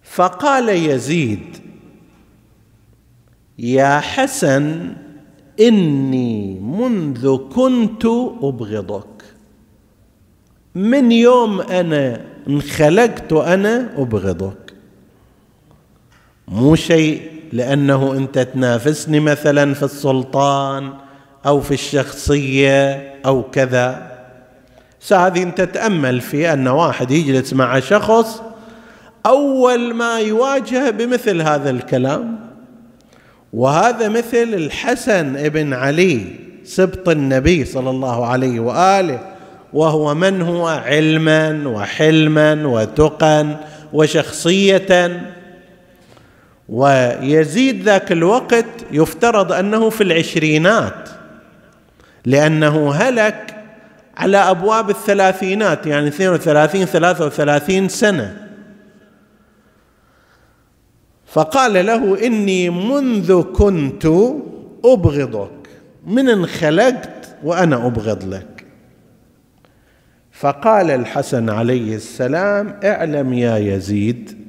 فقال 0.04 0.70
يزيد 0.70 1.58
يا 3.58 4.00
حسن 4.00 4.96
إني 5.60 6.60
منذ 6.60 7.38
كنت 7.38 8.06
أبغضك. 8.41 9.24
من 10.76 11.12
يوم 11.12 11.62
أنا 11.62 12.26
انخلقت 12.48 13.34
أنا 13.34 13.93
أبغضك. 13.98 14.67
مو 16.48 16.76
شيء 16.76 17.22
لأنه 17.54 18.14
انت 18.14 18.40
تنافسني 18.40 19.20
مثلا 19.20 19.74
في 19.74 19.84
السلطان 19.84 20.94
أو 21.46 21.62
في 21.62 21.74
الشخصية 21.74 23.14
أو 23.26 23.44
كذا. 23.44 24.18
هذه 25.12 25.44
انت 25.44 25.62
تتأمل 25.62 26.22
في 26.22 26.54
أن 26.54 26.68
واحد 26.68 27.12
يجلس 27.12 27.54
مع 27.54 27.80
شخص 27.80 28.42
أول 29.26 29.94
ما 29.94 30.20
يواجهه 30.20 30.90
بمثل 30.90 31.42
هذا 31.42 31.70
الكلام 31.70 32.40
وهذا 33.54 34.10
مثل 34.10 34.54
الحسن 34.54 35.50
بن 35.50 35.74
علي 35.74 36.22
سبط 36.64 37.10
النبي 37.10 37.66
صلى 37.66 37.90
الله 37.90 38.26
عليه 38.26 38.60
وآله 38.60 39.20
وهو 39.74 40.16
من 40.16 40.42
هو؟ 40.42 40.68
علما 40.68 41.64
وحلما 41.68 42.68
وتقا 42.68 43.58
وشخصيه 43.94 45.22
ويزيد 46.70 47.84
ذاك 47.84 48.12
الوقت 48.12 48.66
يفترض 48.92 49.52
أنه 49.52 49.90
في 49.90 50.04
العشرينات 50.04 51.10
لأنه 52.26 52.92
هلك 52.92 53.56
على 54.18 54.38
أبواب 54.38 54.90
الثلاثينات 54.90 55.86
يعني 55.88 56.08
32 56.08 56.86
33 56.86 57.90
سنة. 57.90 58.48
فقال 61.26 61.86
له 61.86 62.26
إني 62.26 62.70
منذ 62.70 63.42
كنت 63.42 64.06
أبغضك 64.86 65.52
من 66.08 66.30
انخلقت 66.30 67.36
وأنا 67.44 67.88
أبغض 67.88 68.24
لك. 68.34 68.66
فقال 70.32 70.92
الحسن 70.92 71.50
عليه 71.50 71.96
السلام 71.96 72.80
اعلم 72.84 73.34
يا 73.34 73.58
يزيد 73.58 74.47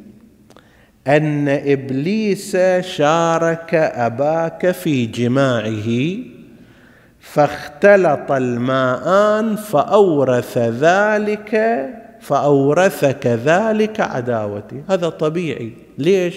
أن 1.08 1.48
إبليس 1.48 2.56
شارك 2.80 3.74
أباك 3.74 4.70
في 4.70 5.06
جماعة 5.06 6.16
فاختلط 7.20 8.32
الماءان 8.32 9.56
فأورث 9.56 10.58
ذلك 10.58 11.84
فاورثك 12.20 13.26
ذلك 13.26 14.00
عداوتي. 14.00 14.82
هذا 14.88 15.08
طبيعي. 15.08 15.72
ليش؟ 15.98 16.34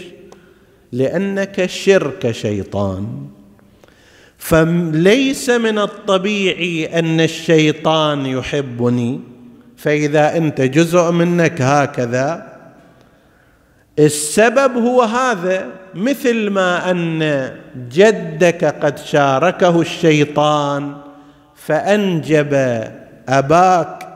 لأنك 0.91 1.65
شرك 1.65 2.31
شيطان. 2.31 3.07
فليس 4.37 5.49
من 5.49 5.79
الطبيعي 5.79 6.99
أن 6.99 7.21
الشيطان 7.21 8.25
يحبني 8.25 9.19
فإذا 9.77 10.37
أنت 10.37 10.61
جزء 10.61 11.11
منك 11.11 11.61
هكذا 11.61 12.50
السبب 14.01 14.77
هو 14.77 15.01
هذا 15.01 15.67
مثل 15.93 16.49
ما 16.49 16.91
أن 16.91 17.51
جدك 17.89 18.65
قد 18.85 18.97
شاركه 18.97 19.81
الشيطان 19.81 20.95
فأنجب 21.55 22.53
أباك 23.29 24.07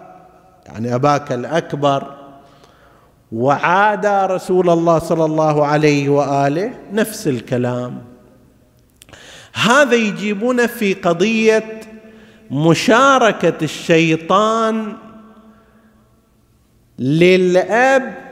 يعني 0.65 0.95
أباك 0.95 1.31
الأكبر 1.31 2.15
وعادى 3.31 4.33
رسول 4.33 4.69
الله 4.69 4.99
صلى 4.99 5.25
الله 5.25 5.65
عليه 5.65 6.09
وآله 6.09 6.71
نفس 6.93 7.27
الكلام. 7.27 8.01
هذا 9.53 9.95
يجيبون 9.95 10.67
في 10.67 10.93
قضية 10.93 11.79
مشاركة 12.51 13.63
الشيطان 13.63 14.93
للأب 16.99 18.24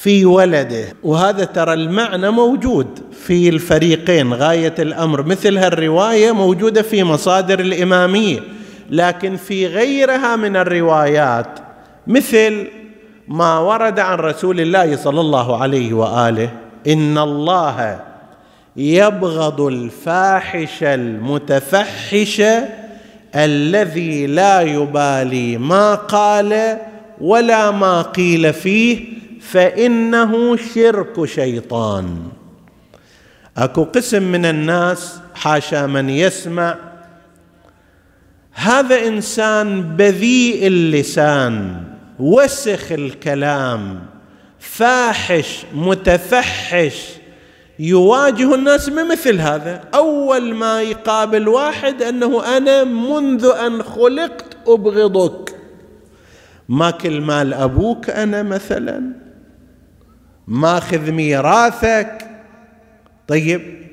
في 0.00 0.24
ولده. 0.24 0.84
وهذا 1.02 1.44
ترى 1.44 1.74
المعنى 1.74 2.30
موجود 2.30 2.86
في 3.26 3.48
الفريقين. 3.48 4.34
غاية 4.34 4.74
الأمر 4.78 5.22
مثل 5.22 5.58
هالرواية 5.58 6.32
موجودة 6.32 6.82
في 6.82 7.04
مصادر 7.04 7.60
الإمامية 7.60 8.40
لكن 8.90 9.36
في 9.36 9.66
غيرها 9.66 10.36
من 10.36 10.56
الروايات 10.56 11.46
مثل 12.06 12.66
ما 13.28 13.58
ورد 13.58 13.98
عن 13.98 14.18
رسول 14.18 14.60
الله 14.60 14.96
صلى 14.96 15.20
الله 15.20 15.62
عليه 15.62 15.94
وآله 15.94 16.50
إن 16.86 17.18
الله 17.18 18.00
يبغض 18.76 19.60
الفاحش 19.60 20.82
المتفحش 20.82 22.42
الذي 23.34 24.26
لا 24.26 24.60
يبالي 24.60 25.58
ما 25.58 25.94
قال 25.94 26.78
ولا 27.20 27.70
ما 27.70 28.02
قيل 28.02 28.52
فيه 28.52 29.04
فإنه 29.50 30.56
شرك 30.56 31.24
شيطان. 31.24 32.18
أكو 33.56 33.84
قسم 33.84 34.22
من 34.22 34.44
الناس 34.44 35.18
حاشا 35.34 35.86
من 35.86 36.10
يسمع 36.10 36.76
هذا 38.52 39.06
إنسان 39.06 39.82
بذيء 39.96 40.66
اللسان 40.66 41.82
وسخ 42.18 42.92
الكلام 42.92 44.00
فاحش 44.58 45.64
متفحش 45.74 46.96
يواجه 47.78 48.54
الناس 48.54 48.88
بمثل 48.88 49.40
هذا. 49.40 49.80
أول 49.94 50.54
ما 50.54 50.82
يقابل 50.82 51.48
واحد 51.48 52.02
أنه 52.02 52.56
أنا 52.56 52.84
منذ 52.84 53.44
أن 53.44 53.82
خلقت 53.82 54.56
أبغضك. 54.66 55.54
ماكل 56.68 57.20
مال 57.20 57.54
أبوك 57.54 58.10
أنا 58.10 58.42
مثلا. 58.42 59.23
ماخذ 60.48 61.10
ميراثك. 61.10 62.28
طيب. 63.28 63.84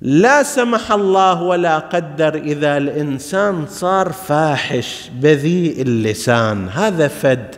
لا 0.00 0.42
سمح 0.42 0.92
الله 0.92 1.42
ولا 1.42 1.78
قدر 1.78 2.34
إذا 2.34 2.76
الإنسان 2.76 3.66
صار 3.66 4.12
فاحش 4.12 5.10
بذيء 5.20 5.82
اللسان. 5.82 6.68
هذا 6.68 7.08
فد. 7.08 7.54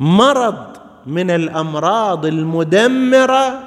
مرض 0.00 0.76
من 1.06 1.30
الأمراض 1.30 2.26
المدمرة 2.26 3.60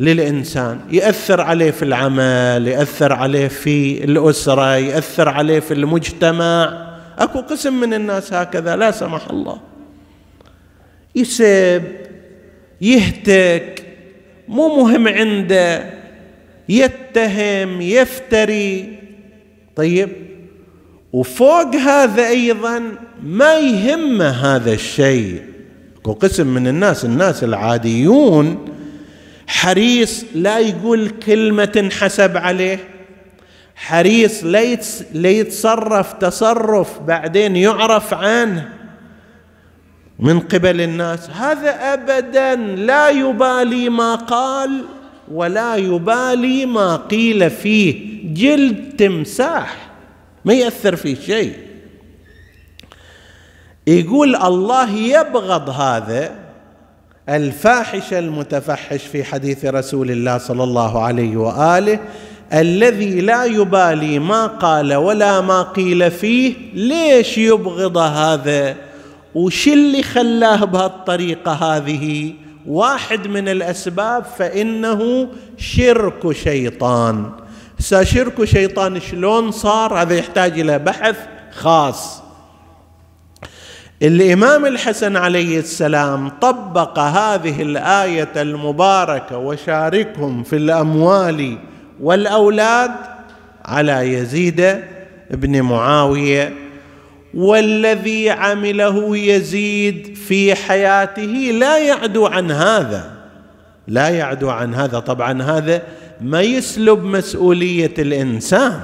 للإنسان. 0.00 0.80
يأثر 0.90 1.40
عليه 1.40 1.70
في 1.70 1.82
العمل 1.84 2.68
يأثر 2.68 3.12
عليه 3.12 3.48
في 3.48 4.04
الأسرة 4.04 4.76
يأثر 4.76 5.28
عليه 5.28 5.60
في 5.60 5.74
المجتمع. 5.74 6.86
أكو 7.18 7.40
قسم 7.40 7.80
من 7.80 7.94
الناس 7.94 8.32
هكذا 8.32 8.76
لا 8.76 8.90
سمح 8.90 9.30
الله. 9.30 9.71
يسب 11.14 11.82
يهتك 12.80 13.84
مو 14.48 14.76
مهم 14.76 15.08
عنده 15.08 15.90
يتهم 16.68 17.80
يفتري. 17.80 18.98
طيب 19.76 20.08
وفوق 21.12 21.74
هذا 21.74 22.28
أيضا 22.28 22.82
ما 23.22 23.58
يهمه 23.58 24.30
هذا 24.30 24.72
الشيء. 24.72 25.42
قسم 26.04 26.46
من 26.46 26.68
الناس 26.68 27.04
الناس 27.04 27.44
العاديون 27.44 28.64
حريص 29.46 30.24
لا 30.34 30.58
يقول 30.58 31.08
كلمة 31.08 31.64
تنحسب 31.64 32.36
عليه. 32.36 32.78
حريص 33.74 34.44
لا 34.44 35.30
يتصرف 35.30 36.12
تصرف 36.12 36.98
بعدين 37.00 37.56
يعرف 37.56 38.14
عنه. 38.14 38.81
من 40.22 40.40
قبل 40.40 40.80
الناس. 40.80 41.30
هذا 41.30 41.94
ابدا 41.94 42.54
لا 42.56 43.08
يبالي 43.08 43.88
ما 43.88 44.14
قال 44.14 44.84
ولا 45.32 45.76
يبالي 45.76 46.66
ما 46.66 46.96
قيل 46.96 47.50
فيه. 47.50 47.94
جلد 48.34 48.96
تمساح 48.98 49.90
ما 50.44 50.54
يأثر 50.54 50.96
فيه 50.96 51.14
شيء. 51.14 51.52
يقول 53.86 54.36
الله 54.36 54.90
يبغض 54.90 55.70
هذا 55.70 56.30
الفاحش 57.28 58.12
المتفحش 58.12 59.02
في 59.02 59.24
حديث 59.24 59.64
رسول 59.64 60.10
الله 60.10 60.38
صلى 60.38 60.64
الله 60.64 61.02
عليه 61.02 61.36
وآله 61.36 61.98
الذي 62.52 63.20
لا 63.20 63.44
يبالي 63.44 64.18
ما 64.18 64.46
قال 64.46 64.94
ولا 64.94 65.40
ما 65.40 65.62
قيل 65.62 66.10
فيه. 66.10 66.54
ليش 66.74 67.38
يبغض 67.38 67.98
هذا؟ 67.98 68.91
وش 69.34 69.68
اللي 69.68 70.02
خلاه 70.02 70.64
بهالطريقة 70.64 71.52
هذه؟ 71.52 72.34
واحد 72.66 73.26
من 73.26 73.48
الأسباب 73.48 74.24
فإنه 74.24 75.28
شرك 75.56 76.32
شيطان. 76.32 77.30
شرك 78.02 78.44
شيطان 78.44 79.00
شلون 79.00 79.50
صار؟ 79.50 80.02
هذا 80.02 80.14
يحتاج 80.14 80.60
إلى 80.60 80.78
بحث 80.78 81.16
خاص. 81.52 82.22
الإمام 84.02 84.66
الحسن 84.66 85.16
عليه 85.16 85.58
السلام 85.58 86.28
طبق 86.28 86.98
هذه 86.98 87.62
الآية 87.62 88.32
المباركة 88.36 89.38
وشاركهم 89.38 90.42
في 90.42 90.56
الأموال 90.56 91.58
والأولاد 92.00 92.90
على 93.64 94.12
يزيد 94.12 94.78
بن 95.30 95.62
معاوية 95.62 96.52
والذي 97.34 98.30
عمله 98.30 99.16
يزيد 99.16 100.16
في 100.16 100.54
حياته 100.54 101.50
لا 101.52 101.78
يعدو 101.78 102.26
عن 102.26 102.50
هذا. 102.50 103.12
لا 103.88 104.08
يعدو 104.08 104.50
عن 104.50 104.74
هذا. 104.74 104.98
طبعا 104.98 105.42
هذا 105.42 105.82
ما 106.20 106.40
يسلب 106.40 107.04
مسؤولية 107.04 107.94
الإنسان 107.98 108.80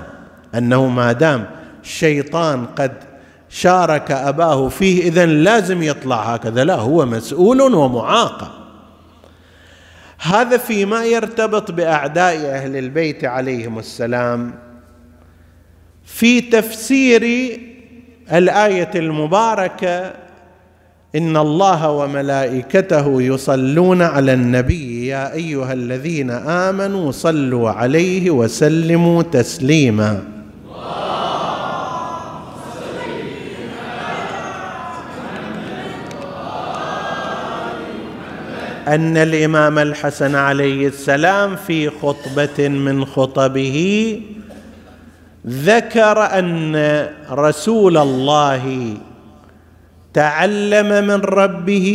أنه 0.55 0.89
ما 0.89 1.13
دام 1.13 1.51
الشيطان 1.83 2.67
قد 2.67 2.93
شارك 3.49 4.11
أباه 4.11 4.69
فيه 4.69 5.03
اذا 5.03 5.27
لازم 5.27 5.83
يطلع 5.83 6.35
هكذا. 6.35 6.65
لا 6.65 6.75
هو 6.75 7.07
مسؤول 7.07 7.61
ومعاقب. 7.61 8.49
هذا 10.21 10.57
فيما 10.57 11.05
يرتبط 11.05 11.71
بأعداء 11.71 12.37
أهل 12.37 12.77
البيت 12.77 13.25
عليهم 13.25 13.79
السلام. 13.79 14.55
في 16.05 16.41
تفسير 16.41 17.59
الآية 18.33 18.91
المباركة 18.95 20.13
إن 21.17 21.37
الله 21.37 21.91
وملائكته 21.91 23.23
يصلون 23.23 24.03
على 24.03 24.33
النبي 24.33 25.07
يا 25.07 25.33
أيها 25.33 25.73
الذين 25.73 26.31
آمنوا 26.31 27.13
صلوا 27.13 27.71
عليه 27.71 28.31
وسلموا 28.31 29.23
تسليما. 29.23 30.23
أن 38.89 39.17
الإمام 39.17 39.79
الحسن 39.79 40.35
عليه 40.35 40.89
السلام 40.89 41.57
في 41.57 41.91
خطبة 41.91 42.69
من 42.69 43.05
خطبه 43.05 44.21
ذكر 45.49 46.39
أن 46.39 47.07
رسول 47.31 47.97
الله 47.97 48.95
تعلم 50.15 51.07
من 51.07 51.21
ربه 51.21 51.89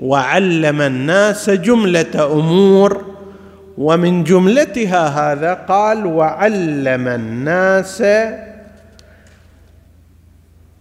وعلم 0.00 0.80
الناس 0.80 1.50
جملة 1.50 2.32
أمور 2.32 3.04
ومن 3.78 4.24
جملتها 4.24 5.06
هذا 5.32 5.54
قال 5.54 6.06
وعلم 6.06 7.08
الناس 7.08 8.02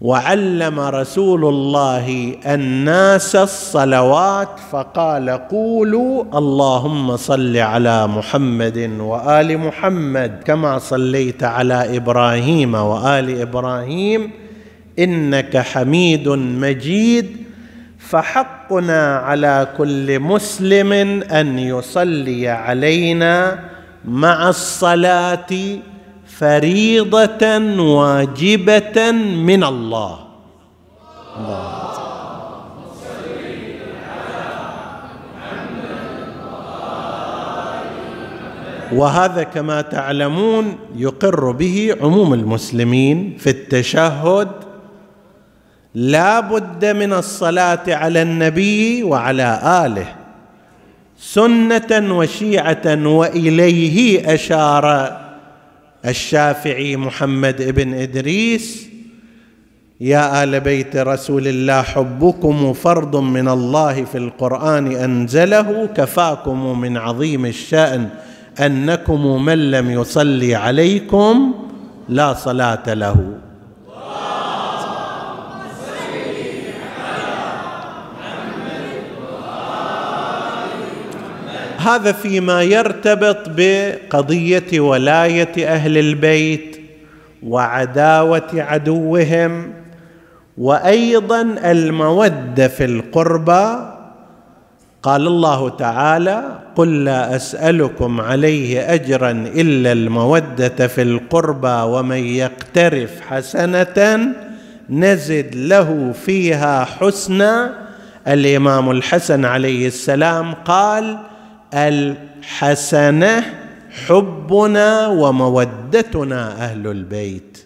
وعلم 0.03 0.79
رسول 0.79 1.45
الله 1.45 2.35
الناس 2.45 3.35
الصلوات 3.35 4.59
فقال 4.71 5.29
قولوا 5.29 6.23
اللهم 6.37 7.17
صل 7.17 7.57
على 7.57 8.07
محمد 8.07 8.91
وآل 8.99 9.57
محمد 9.57 10.43
كما 10.45 10.79
صليت 10.79 11.43
على 11.43 11.97
إبراهيم 11.97 12.75
وآل 12.75 13.41
إبراهيم 13.41 14.31
إنك 14.99 15.57
حميد 15.57 16.29
مجيد 16.29 17.37
فحقنا 17.99 19.17
على 19.17 19.67
كل 19.77 20.19
مسلم 20.19 20.93
أن 21.23 21.59
يصلي 21.59 22.47
علينا 22.49 23.59
مع 24.05 24.49
الصلاة 24.49 25.47
فريضة 26.43 27.43
واجبة 27.79 29.11
من 29.47 29.63
الله, 29.63 30.19
الله. 31.39 31.83
وهذا 38.93 39.43
كما 39.43 39.81
تعلمون 39.81 40.75
يقر 40.95 41.51
به 41.51 41.95
عموم 42.01 42.33
المسلمين 42.33 43.37
في 43.39 43.49
التشهد 43.49 44.49
لا 45.95 46.39
بد 46.39 46.85
من 46.85 47.13
الصلاة 47.13 47.83
على 47.87 48.21
النبي 48.21 49.03
وعلى 49.03 49.59
آله 49.85 50.07
سنة 51.19 52.17
وشيعة 52.17 53.07
وإليه 53.07 54.33
أشار 54.33 55.22
الشافعي 56.05 56.95
محمد 56.97 57.75
بن 57.75 57.93
إدريس 57.93 58.87
يا 60.01 60.43
آل 60.43 60.59
بيت 60.59 60.95
رسول 60.95 61.47
الله 61.47 61.81
حبكم 61.81 62.73
فرض 62.73 63.15
من 63.15 63.47
الله 63.47 64.03
في 64.03 64.17
القرآن 64.17 64.91
أنزله 64.91 65.85
كفاكم 65.95 66.79
من 66.79 66.97
عظيم 66.97 67.45
الشأن 67.45 68.09
أنكم 68.59 69.45
من 69.45 69.71
لم 69.71 69.91
يصلي 69.91 70.55
عليكم 70.55 71.53
لا 72.09 72.33
صلاة 72.33 72.93
له. 72.93 73.15
هذا 81.85 82.11
فيما 82.11 82.63
يرتبط 82.63 83.37
بقضية 83.47 84.79
ولاية 84.79 85.67
أهل 85.67 85.97
البيت 85.97 86.79
وعداوة 87.43 88.49
عدوهم 88.53 89.73
وأيضا 90.57 91.41
المودة 91.41 92.67
في 92.67 92.85
القربى. 92.85 93.93
قال 95.03 95.27
الله 95.27 95.69
تعالى 95.69 96.59
قل 96.75 97.03
لا 97.03 97.35
أسألكم 97.35 98.21
عليه 98.21 98.93
اجرا 98.93 99.31
إلا 99.31 99.91
المودة 99.91 100.87
في 100.87 101.01
القربى 101.01 101.81
ومن 101.91 102.17
يقترف 102.17 103.21
حسنة 103.21 104.19
نزد 104.89 105.55
له 105.55 106.13
فيها 106.25 106.85
حسنا. 106.85 107.73
الإمام 108.27 108.91
الحسن 108.91 109.45
عليه 109.45 109.87
السلام 109.87 110.53
قال 110.53 111.17
الحسنة 111.73 113.43
حبنا 114.07 115.07
ومودتنا 115.07 116.51
أهل 116.65 116.87
البيت. 116.87 117.65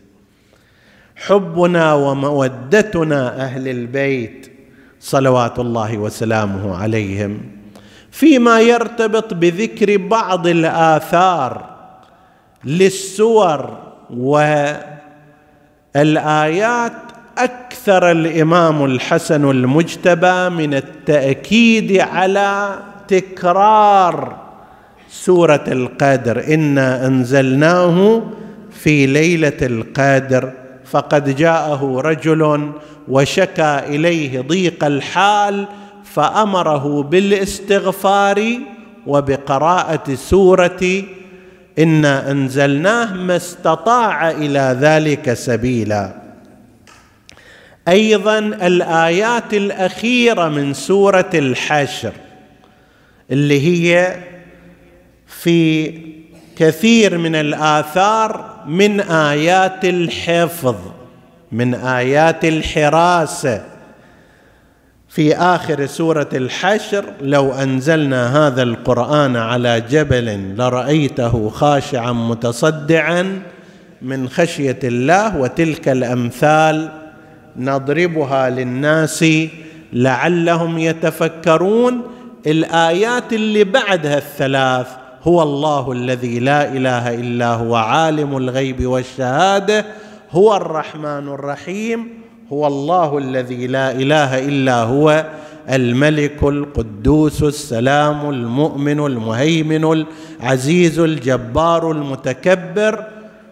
حبنا 1.16 1.94
ومودتنا 1.94 3.44
أهل 3.44 3.68
البيت. 3.68 4.52
صلوات 5.00 5.60
الله 5.60 5.98
وسلامه 5.98 6.78
عليهم. 6.78 7.42
فيما 8.12 8.60
يرتبط 8.62 9.34
بذكر 9.34 9.98
بعض 9.98 10.48
الآثار 10.48 11.78
للسور 12.64 13.78
والآيات 15.96 16.92
أكثر 17.38 18.12
الإمام 18.12 18.86
الحسن 18.86 19.50
المجتبى 19.50 20.50
من 20.50 20.74
التأكيد 20.74 22.00
على 22.00 22.80
تكرار 23.08 24.38
سورة 25.10 25.64
القدر. 25.68 26.54
إنا 26.54 27.08
أنزلناه 27.08 28.22
في 28.72 29.06
ليلة 29.06 29.58
القدر 29.62 30.52
فقد 30.86 31.36
جاءه 31.36 32.02
رجل 32.02 32.72
وشكى 33.08 33.80
إليه 33.86 34.42
ضيق 34.42 34.84
الحال 34.84 35.68
فأمره 36.04 37.04
بالاستغفار 37.04 38.44
وبقراءة 39.08 40.16
سورة 40.16 41.04
إنا 41.80 42.32
أنزلناه 42.32 43.14
ما 43.14 43.36
استطاع 43.36 44.32
إلى 44.32 44.78
ذلك 44.82 45.34
سبيلا. 45.34 46.14
أيضا 47.88 48.40
الآيات 48.40 49.54
الأخيرة 49.54 50.50
من 50.50 50.74
سورة 50.74 51.30
الحشر 51.34 52.12
اللي 53.32 53.62
هي 53.68 54.16
في 55.28 55.92
كثير 56.58 57.18
من 57.18 57.36
الآثار 57.36 58.56
من 58.68 59.00
آيات 59.02 59.86
الحفظ 59.86 60.76
من 61.52 61.74
آيات 61.76 62.46
الحراسه 62.46 63.64
في 65.10 65.36
آخر 65.36 65.86
سورة 65.86 66.30
الحشر 66.34 67.06
لو 67.22 67.54
أنزلنا 67.54 68.48
هذا 68.48 68.64
القرآن 68.64 69.36
على 69.36 69.82
جبل 69.90 70.56
لرأيته 70.58 71.50
خاشعا 71.50 72.12
متصدعا 72.12 73.42
من 74.02 74.30
خشية 74.30 74.80
الله 74.84 75.38
وتلك 75.38 75.90
الأمثال 75.90 76.90
نضربها 77.58 78.50
للناس 78.50 79.26
لعلهم 79.94 80.78
يتفكرون. 80.78 82.02
الآيات 82.48 83.34
اللي 83.34 83.64
بعدها 83.64 84.18
الثلاث 84.18 84.88
هو 85.24 85.44
الله 85.44 85.92
الذي 85.92 86.40
لا 86.40 86.72
إله 86.72 87.14
إلا 87.14 87.54
هو 87.54 87.76
عالم 87.76 88.38
الغيب 88.38 88.86
والشهادة 88.86 89.86
هو 90.32 90.56
الرحمن 90.56 91.28
الرحيم 91.28 92.08
هو 92.54 92.68
الله 92.68 93.18
الذي 93.18 93.68
لا 93.68 93.92
إله 93.92 94.48
إلا 94.48 94.84
هو 94.84 95.26
الملك 95.70 96.44
القدوس 96.44 97.44
السلام 97.44 98.30
المؤمن 98.30 99.06
المهيمن 99.06 100.06
العزيز 100.42 101.00
الجبار 101.00 101.92
المتكبر. 101.92 103.04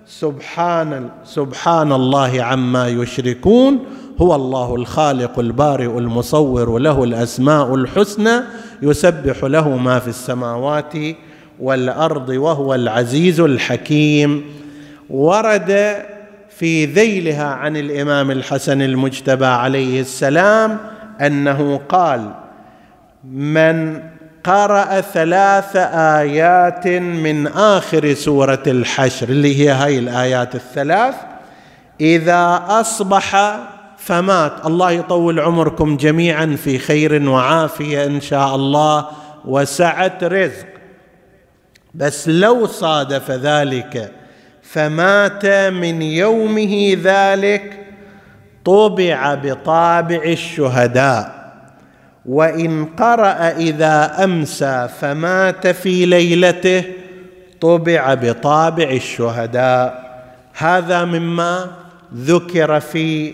سبحان 0.08 1.10
سبحان 1.26 1.92
الله 1.92 2.44
عما 2.44 2.88
يشركون 2.88 3.80
هو 4.22 4.36
الله 4.36 4.76
الخالق 4.76 5.40
البارئ 5.40 5.98
المصور 5.98 6.78
له 6.78 7.04
الأسماء 7.04 7.76
الحسنى 7.76 8.42
يسبح 8.82 9.44
له 9.44 9.78
ما 9.78 10.00
في 10.00 10.08
السماوات 10.08 10.94
والأرض 11.60 12.30
وهو 12.30 12.76
العزيز 12.76 13.40
الحكيم. 13.40 14.46
ورد 15.10 15.96
في 16.50 16.86
ذيلها 16.86 17.46
عن 17.46 17.78
الإمام 17.78 18.32
الحسن 18.32 18.82
المجتبى 18.82 19.46
عليه 19.46 20.02
السلام 20.02 20.78
أنه 21.22 21.82
قال 21.90 22.32
من 23.32 24.02
قرأ 24.44 25.02
ثلاث 25.02 25.76
آيات 25.96 26.88
من 26.88 27.48
آخر 27.48 28.14
سورة 28.14 28.64
الحشر 28.68 29.30
اللي 29.30 29.60
هي 29.62 29.70
هاي 29.70 30.00
الآيات 30.00 30.56
الثلاث 30.56 31.16
إذا 32.02 32.64
أصبح 32.68 33.58
فمات. 34.06 34.66
الله 34.66 34.92
يطول 34.92 35.40
عمركم 35.40 35.98
جميعا 35.98 36.56
في 36.64 36.80
خير 36.80 37.30
وعافية 37.30 38.06
إن 38.06 38.22
شاء 38.22 38.56
الله 38.56 39.06
وسعة 39.46 40.18
رزق. 40.24 40.66
بس 41.94 42.28
لو 42.28 42.66
صادف 42.66 43.32
ذلك 43.32 44.12
فمات 44.62 45.46
من 45.74 46.02
يومه 46.02 46.98
ذلك 47.04 47.86
طبع 48.66 49.34
بطابع 49.34 50.24
الشهداء. 50.24 51.46
وإن 52.26 52.86
قرأ 52.86 53.50
إذا 53.58 54.24
أمسى 54.24 54.88
فمات 55.00 55.68
في 55.68 56.06
ليلته 56.06 56.84
طبع 57.62 58.14
بطابع 58.14 58.90
الشهداء. 58.90 60.06
هذا 60.54 61.06
مما 61.06 61.72
ذكر 62.16 62.80
في 62.80 63.34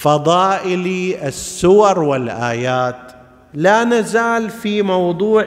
فضائل 0.00 1.16
السور 1.22 1.98
والآيات. 1.98 3.12
لا 3.54 3.84
نزال 3.84 4.50
في 4.50 4.82
موضوع 4.82 5.46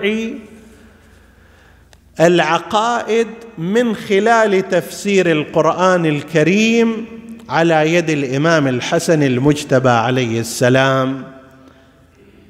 العقائد 2.20 3.28
من 3.58 3.96
خلال 3.96 4.70
تفسير 4.70 5.32
القرآن 5.32 6.06
الكريم 6.06 7.06
على 7.50 7.94
يد 7.94 8.10
الإمام 8.10 8.68
الحسن 8.68 9.24
المجتبى 9.24 9.90
عليه 9.90 10.40
السلام. 10.40 11.24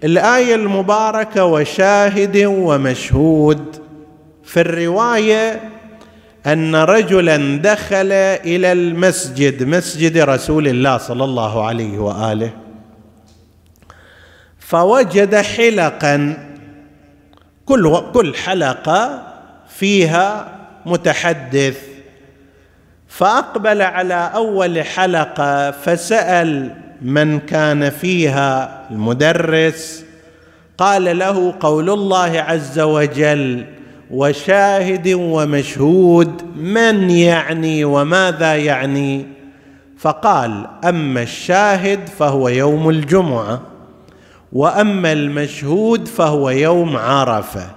الآية 0.03 0.55
المباركة 0.55 1.45
وشاهد 1.45 2.45
ومشهود. 2.45 3.83
في 4.43 4.61
الرواية 4.61 5.72
أن 6.47 6.75
رجلا 6.75 7.57
دخل 7.57 8.11
إلى 8.11 8.71
المسجد 8.71 9.63
مسجد 9.63 10.17
رسول 10.17 10.67
الله 10.67 10.97
صلى 10.97 11.23
الله 11.23 11.65
عليه 11.65 11.97
وآله 11.97 12.53
فوجد 14.59 15.35
حلقا 15.35 16.37
كل 17.65 18.01
كل 18.13 18.35
حلقة 18.35 19.27
فيها 19.69 20.51
متحدث 20.85 21.77
فأقبل 23.07 23.81
على 23.81 24.31
أول 24.35 24.83
حلقة 24.83 25.71
فسأل 25.71 26.75
من 27.01 27.39
كان 27.39 27.89
فيها 27.89 28.83
المدرس 28.91 30.05
قال 30.77 31.17
له 31.17 31.55
قول 31.59 31.89
الله 31.89 32.41
عز 32.41 32.79
وجل 32.79 33.65
وشاهد 34.11 35.13
ومشهود 35.13 36.41
من 36.55 37.09
يعني 37.09 37.85
وماذا 37.85 38.55
يعني؟ 38.55 39.25
فقال 39.97 40.67
أما 40.83 41.21
الشاهد 41.21 42.07
فهو 42.07 42.49
يوم 42.49 42.89
الجمعة 42.89 43.61
وأما 44.53 45.11
المشهود 45.11 46.07
فهو 46.07 46.49
يوم 46.49 46.97
عرفة. 46.97 47.69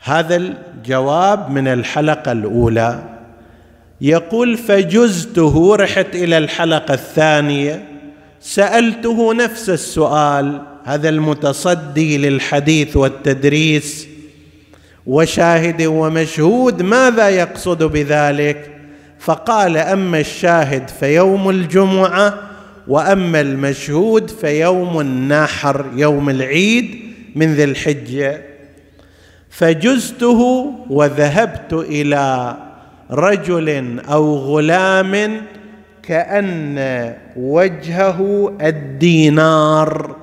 هذا 0.00 0.36
الجواب 0.36 1.50
من 1.50 1.68
الحلقة 1.68 2.32
الأولى. 2.32 3.02
يقول 4.00 4.56
فجزته 4.56 5.76
رحت 5.76 6.14
إلى 6.14 6.38
الحلقة 6.38 6.94
الثانية 6.94 7.88
سألته 8.40 9.34
نفس 9.34 9.70
السؤال 9.70 10.62
هذا 10.84 11.08
المتصدي 11.08 12.18
للحديث 12.18 12.96
والتدريس 12.96 14.13
وشاهد 15.06 15.82
ومشهود 15.82 16.82
ماذا 16.82 17.28
يقصد 17.28 17.82
بذلك؟ 17.82 18.70
فقال 19.18 19.76
أما 19.76 20.20
الشاهد 20.20 20.88
فيوم 20.88 21.50
الجمعة 21.50 22.34
وأما 22.88 23.40
المشهود 23.40 24.30
فيوم 24.30 25.00
النحر 25.00 25.86
يوم 25.94 26.30
العيد 26.30 27.00
من 27.34 27.54
ذي 27.54 27.64
الحجة. 27.64 28.42
فجزته 29.50 30.70
وذهبت 30.90 31.72
إلى 31.72 32.56
رجل 33.10 34.00
أو 34.08 34.36
غلام 34.36 35.40
كأن 36.02 37.14
وجهه 37.36 38.52
الدينار. 38.60 40.16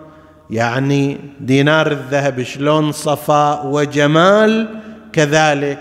يعني 0.51 1.17
دينار 1.39 1.91
الذهب 1.91 2.43
شلون 2.43 2.91
صفاء 2.91 3.67
وجمال 3.67 4.79
كذلك. 5.13 5.79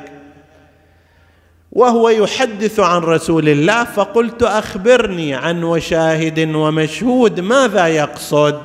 وهو 1.73 2.09
يحدث 2.09 2.81
عن 2.81 3.01
رسول 3.01 3.49
الله 3.49 3.85
فقلت 3.85 4.43
أخبرني 4.43 5.35
عن 5.35 5.63
وشاهد 5.63 6.55
ومشهود 6.55 7.41
ماذا 7.41 7.87
يقصد؟ 7.87 8.61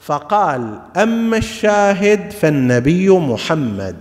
فقال 0.00 0.78
أما 0.96 1.36
الشاهد 1.36 2.32
فالنبي 2.32 3.08
محمد. 3.08 3.96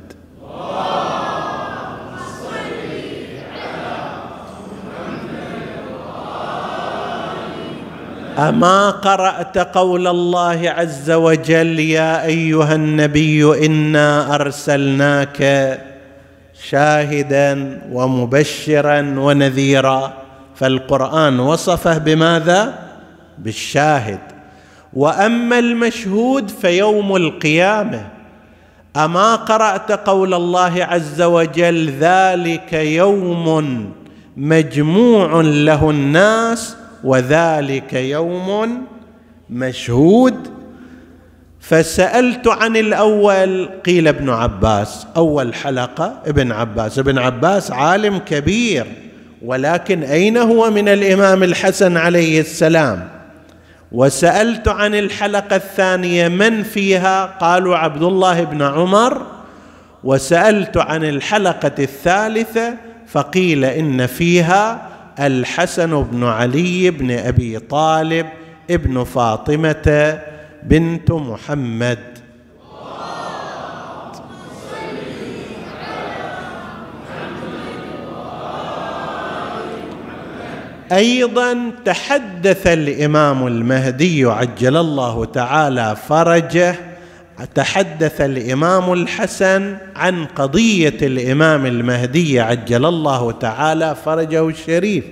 أما 8.37 8.89
قرأت 8.89 9.57
قول 9.57 10.07
الله 10.07 10.69
عز 10.77 11.11
وجل 11.11 11.79
يا 11.79 12.25
أيها 12.25 12.75
النبي 12.75 13.65
إنا 13.65 14.35
أرسلناك 14.35 15.39
شاهدا 16.69 17.81
ومبشرا 17.91 18.99
ونذيرا 19.17 20.13
فالقرآن 20.55 21.39
وصفه 21.39 21.97
بماذا؟ 21.97 22.73
بالشاهد. 23.37 24.19
وأما 24.93 25.59
المشهود 25.59 26.49
فيوم 26.49 27.15
القيامة. 27.15 28.07
أما 28.97 29.35
قرأت 29.35 29.91
قول 29.91 30.33
الله 30.33 30.83
عز 30.83 31.21
وجل 31.21 31.89
ذلك 31.99 32.73
يوم 32.73 33.93
مجموع 34.37 35.41
له 35.41 35.89
الناس 35.89 36.77
وذلك 37.03 37.93
يوم 37.93 38.81
مشهود. 39.49 40.47
فسألت 41.59 42.47
عن 42.47 42.77
الأول 42.77 43.69
قيل 43.85 44.07
ابن 44.07 44.29
عباس 44.29 45.07
أول 45.17 45.53
حلقة 45.53 46.21
ابن 46.25 46.51
عباس. 46.51 46.99
ابن 46.99 47.17
عباس 47.17 47.71
عالم 47.71 48.17
كبير 48.17 48.85
ولكن 49.41 50.03
أين 50.03 50.37
هو 50.37 50.71
من 50.71 50.89
الإمام 50.89 51.43
الحسن 51.43 51.97
عليه 51.97 52.39
السلام؟ 52.39 53.09
وسألت 53.91 54.67
عن 54.67 54.95
الحلقة 54.95 55.55
الثانية 55.55 56.27
من 56.27 56.63
فيها؟ 56.63 57.25
قالوا 57.25 57.77
عبد 57.77 58.03
الله 58.03 58.43
بن 58.43 58.61
عمر. 58.61 59.21
وسألت 60.03 60.77
عن 60.77 61.03
الحلقة 61.03 61.71
الثالثة 61.79 62.73
فقيل 63.07 63.65
إن 63.65 64.07
فيها 64.07 64.92
الحسن 65.19 66.03
بن 66.03 66.23
علي 66.23 66.89
بن 66.89 67.11
أبي 67.11 67.59
طالب 67.59 68.27
ابن 68.69 69.03
فاطمة 69.03 70.19
بنت 70.63 71.11
محمد. 71.11 71.99
أيضا 80.91 81.71
تحدث 81.85 82.67
الإمام 82.67 83.47
المهدي 83.47 84.25
عجل 84.25 84.77
الله 84.77 85.25
تعالى 85.25 85.95
فرجه 86.07 86.75
تحدث 87.55 88.21
الإمام 88.21 88.93
الحسن 88.93 89.77
عن 89.95 90.25
قضية 90.25 90.97
الإمام 91.01 91.65
المهدي 91.65 92.39
عجل 92.39 92.85
الله 92.85 93.31
تعالى 93.31 93.95
فرجه 94.05 94.47
الشريف 94.47 95.03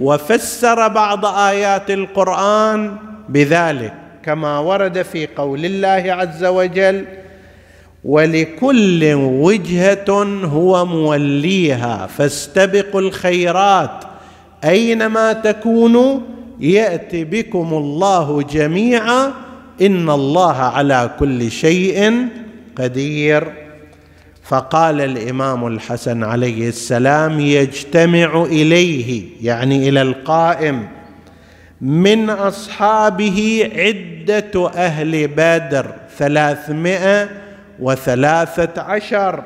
وفسر 0.00 0.88
بعض 0.88 1.26
آيات 1.26 1.90
القرآن 1.90 2.96
بذلك 3.28 3.94
كما 4.24 4.58
ورد 4.58 5.02
في 5.02 5.26
قول 5.26 5.64
الله 5.64 6.12
عز 6.12 6.44
وجل 6.44 7.04
ولكل 8.04 9.14
وجهة 9.14 10.10
هو 10.44 10.86
موليها 10.86 12.06
فاستبقوا 12.06 13.00
الخيرات 13.00 14.04
أينما 14.64 15.32
تكونوا 15.32 16.20
يأتي 16.60 17.24
بكم 17.24 17.68
الله 17.74 18.42
جميعا 18.42 19.32
إن 19.82 20.10
الله 20.10 20.56
على 20.56 21.10
كل 21.18 21.50
شيء 21.50 22.28
قدير. 22.78 23.52
فقال 24.44 25.00
الإمام 25.00 25.66
الحسن 25.66 26.24
عليه 26.24 26.68
السلام 26.68 27.40
يجتمع 27.40 28.42
إليه 28.42 29.24
يعني 29.42 29.88
إلى 29.88 30.02
القائم 30.02 30.88
من 31.80 32.30
أصحابه 32.30 33.70
عدة 33.76 34.70
أهل 34.74 35.28
بدر 35.28 35.86
ثلاثمائة 36.18 37.28
وثلاثة 37.80 38.82
عشر. 38.82 39.42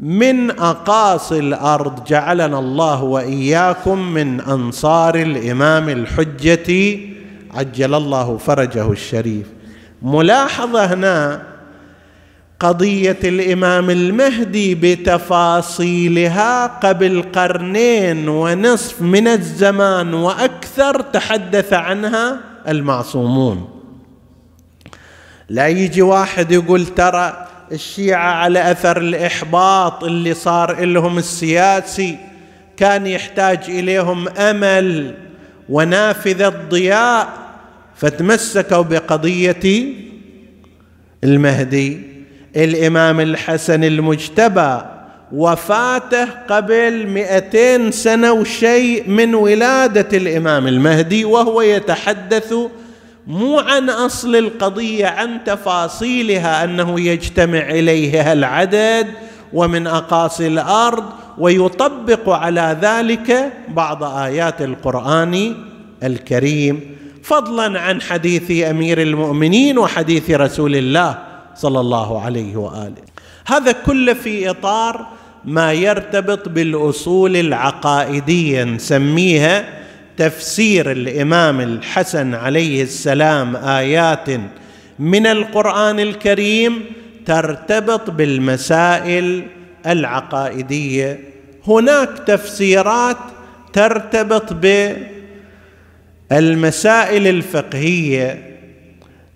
من 0.00 0.50
أقاصي 0.50 1.38
الأرض 1.38 2.04
جعلنا 2.04 2.58
الله 2.58 3.02
وإياكم 3.02 3.98
من 3.98 4.40
أنصار 4.40 5.14
الإمام 5.14 5.88
الحجة 5.88 6.98
عجل 7.54 7.94
الله 7.94 8.36
فرجه 8.36 8.92
الشريف. 8.92 9.46
ملاحظة 10.02 10.84
هنا 10.84 11.42
قضية 12.60 13.18
الإمام 13.24 13.90
المهدي 13.90 14.74
بتفاصيلها 14.74 16.66
قبل 16.66 17.24
قرنين 17.34 18.28
ونصف 18.28 19.02
من 19.02 19.28
الزمان 19.28 20.14
وأكثر 20.14 21.00
تحدث 21.00 21.72
عنها 21.72 22.40
المعصومون. 22.68 23.68
لا 25.48 25.68
يجي 25.68 26.02
واحد 26.02 26.52
يقول 26.52 26.86
ترى 26.86 27.46
الشيعة 27.72 28.30
على 28.30 28.70
أثر 28.70 28.96
الإحباط 28.98 30.04
اللي 30.04 30.34
صار 30.34 30.84
لهم 30.84 31.18
السياسي 31.18 32.18
كان 32.76 33.06
يحتاج 33.06 33.58
إليهم 33.68 34.28
أمل 34.28 35.14
ونافذه 35.68 36.54
ضياء 36.70 37.43
فتمسكوا 37.96 38.82
بقضية 38.82 39.84
المهدي 41.24 42.00
الإمام 42.56 43.20
الحسن 43.20 43.84
المجتبى 43.84 44.80
وفاته 45.32 46.24
قبل 46.48 47.06
مئتين 47.06 47.90
سنة 47.90 48.32
وشيء 48.32 49.08
من 49.08 49.34
ولادة 49.34 50.18
الإمام 50.18 50.66
المهدي 50.66 51.24
وهو 51.24 51.62
يتحدث 51.62 52.54
مو 53.26 53.58
عن 53.58 53.90
أصل 53.90 54.36
القضية 54.36 55.06
عن 55.06 55.44
تفاصيلها 55.44 56.64
أنه 56.64 57.00
يجتمع 57.00 57.58
اليه 57.70 58.32
العدد 58.32 59.06
ومن 59.52 59.86
أقاصي 59.86 60.46
الأرض 60.46 61.04
ويطبق 61.38 62.28
على 62.28 62.76
ذلك 62.82 63.52
بعض 63.68 64.04
آيات 64.04 64.62
القرآن 64.62 65.54
الكريم. 66.02 66.80
فضلا 67.24 67.80
عن 67.80 68.00
حديث 68.00 68.64
أمير 68.64 69.02
المؤمنين 69.02 69.78
وحديث 69.78 70.30
رسول 70.30 70.76
الله 70.76 71.18
صلى 71.54 71.80
الله 71.80 72.20
عليه 72.22 72.56
وآله. 72.56 73.02
هذا 73.46 73.72
كله 73.72 74.14
في 74.14 74.50
إطار 74.50 75.06
ما 75.44 75.72
يرتبط 75.72 76.48
بالأصول 76.48 77.36
العقائدية 77.36 78.64
نسميها 78.64 79.64
تفسير 80.16 80.90
الإمام 80.90 81.60
الحسن 81.60 82.34
عليه 82.34 82.82
السلام 82.82 83.56
آيات 83.56 84.28
من 84.98 85.26
القرآن 85.26 86.00
الكريم 86.00 86.84
ترتبط 87.26 88.10
بالمسائل 88.10 89.46
العقائدية. 89.86 91.20
هناك 91.66 92.08
تفسيرات 92.26 93.16
ترتبط 93.72 94.52
بالمسائل 96.30 97.26
الفقهية 97.26 98.58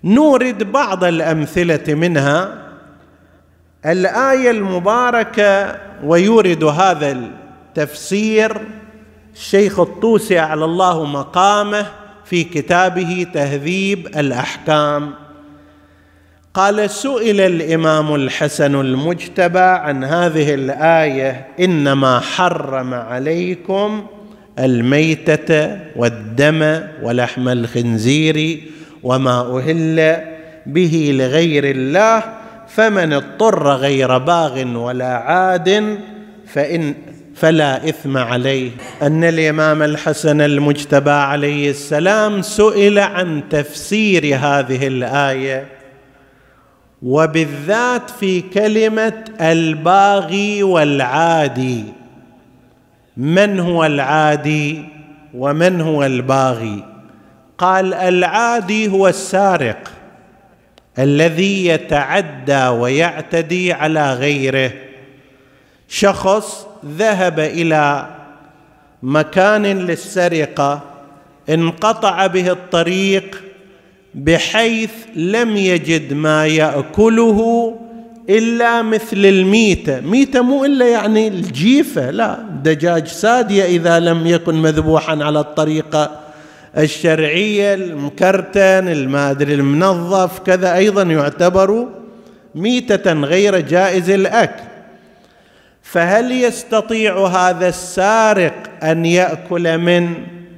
نورد 0.03 0.71
بعض 0.71 1.03
الأمثلة 1.03 1.93
منها. 1.93 2.55
الآية 3.85 4.51
المباركة 4.51 5.77
ويورد 6.03 6.63
هذا 6.63 7.11
التفسير. 7.11 8.57
الشيخ 9.35 9.79
الطوسي 9.79 10.39
على 10.39 10.65
الله 10.65 11.05
مقامه 11.05 11.85
في 12.25 12.43
كتابه 12.43 13.27
تهذيب 13.33 14.07
الأحكام. 14.07 15.13
قال 16.53 16.89
سئل 16.89 17.41
الإمام 17.41 18.15
الحسن 18.15 18.75
المجتبى 18.75 19.59
عن 19.59 20.03
هذه 20.03 20.53
الآية 20.53 21.47
إنما 21.59 22.19
حرم 22.19 22.93
عليكم 22.93 24.07
الميتة 24.59 25.79
والدم 25.95 26.81
ولحم 27.03 27.47
الخنزير 27.49 28.59
وما 29.03 29.57
أهل 29.57 30.17
به 30.65 31.11
لغير 31.13 31.63
الله 31.65 32.23
فمن 32.67 33.13
اضطر 33.13 33.69
غير 33.75 34.17
باغ 34.17 34.77
ولا 34.77 35.13
عاد 35.17 35.97
فان 36.47 36.95
فلا 37.35 37.89
إثم 37.89 38.17
عليه. 38.17 38.71
أن 39.01 39.23
الإمام 39.23 39.83
الحسن 39.83 40.41
المجتبى 40.41 41.11
عليه 41.11 41.69
السلام 41.69 42.41
سئل 42.41 42.99
عن 42.99 43.43
تفسير 43.49 44.23
هذه 44.25 44.87
الآية 44.87 45.65
وبالذات 47.01 48.09
في 48.09 48.41
كلمة 48.41 49.23
الباغي 49.41 50.63
والعادي. 50.63 51.83
من 53.19 53.59
هو 53.59 53.85
العادي 53.85 54.85
ومن 55.33 55.81
هو 55.81 56.03
الباغي؟ 56.03 56.83
قال 57.57 57.93
العادي 57.93 58.87
هو 58.87 59.07
السارق 59.07 59.91
الذي 60.99 61.65
يتعدى 61.65 62.67
ويعتدي 62.67 63.73
على 63.73 64.13
غيره. 64.13 64.71
شخص 65.87 66.67
ذهب 66.85 67.39
إلى 67.39 68.07
مكان 69.03 69.65
للسرقة 69.65 70.81
انقطع 71.49 72.27
به 72.27 72.51
الطريق 72.51 73.43
بحيث 74.15 74.91
لم 75.15 75.57
يجد 75.57 76.13
ما 76.13 76.47
يأكله 76.47 77.78
إلا 78.29 78.81
مثل 78.81 79.17
الميتة. 79.17 79.99
ميتة 79.99 80.41
مو 80.41 80.65
إلا 80.65 80.87
يعني 80.87 81.27
الجيفة 81.27 82.11
لا. 82.11 82.37
دجاج 82.63 83.07
سادية 83.07 83.63
إذا 83.63 83.99
لم 83.99 84.27
يكن 84.27 84.55
مذبوحا 84.55 85.23
على 85.23 85.39
الطريقة 85.39 86.19
الشرعية 86.77 87.73
المكرتن 87.73 88.87
المادري 88.87 89.53
المنظف 89.53 90.39
كذا 90.39 90.75
أيضا 90.75 91.03
يعتبر 91.03 91.87
ميتة 92.55 93.13
غير 93.13 93.59
جائز 93.59 94.09
الأكل. 94.09 94.63
فهل 95.83 96.31
يستطيع 96.31 97.27
هذا 97.27 97.67
السارق 97.67 98.53
أن 98.83 99.05
يأكل 99.05 99.77
من 99.77 100.13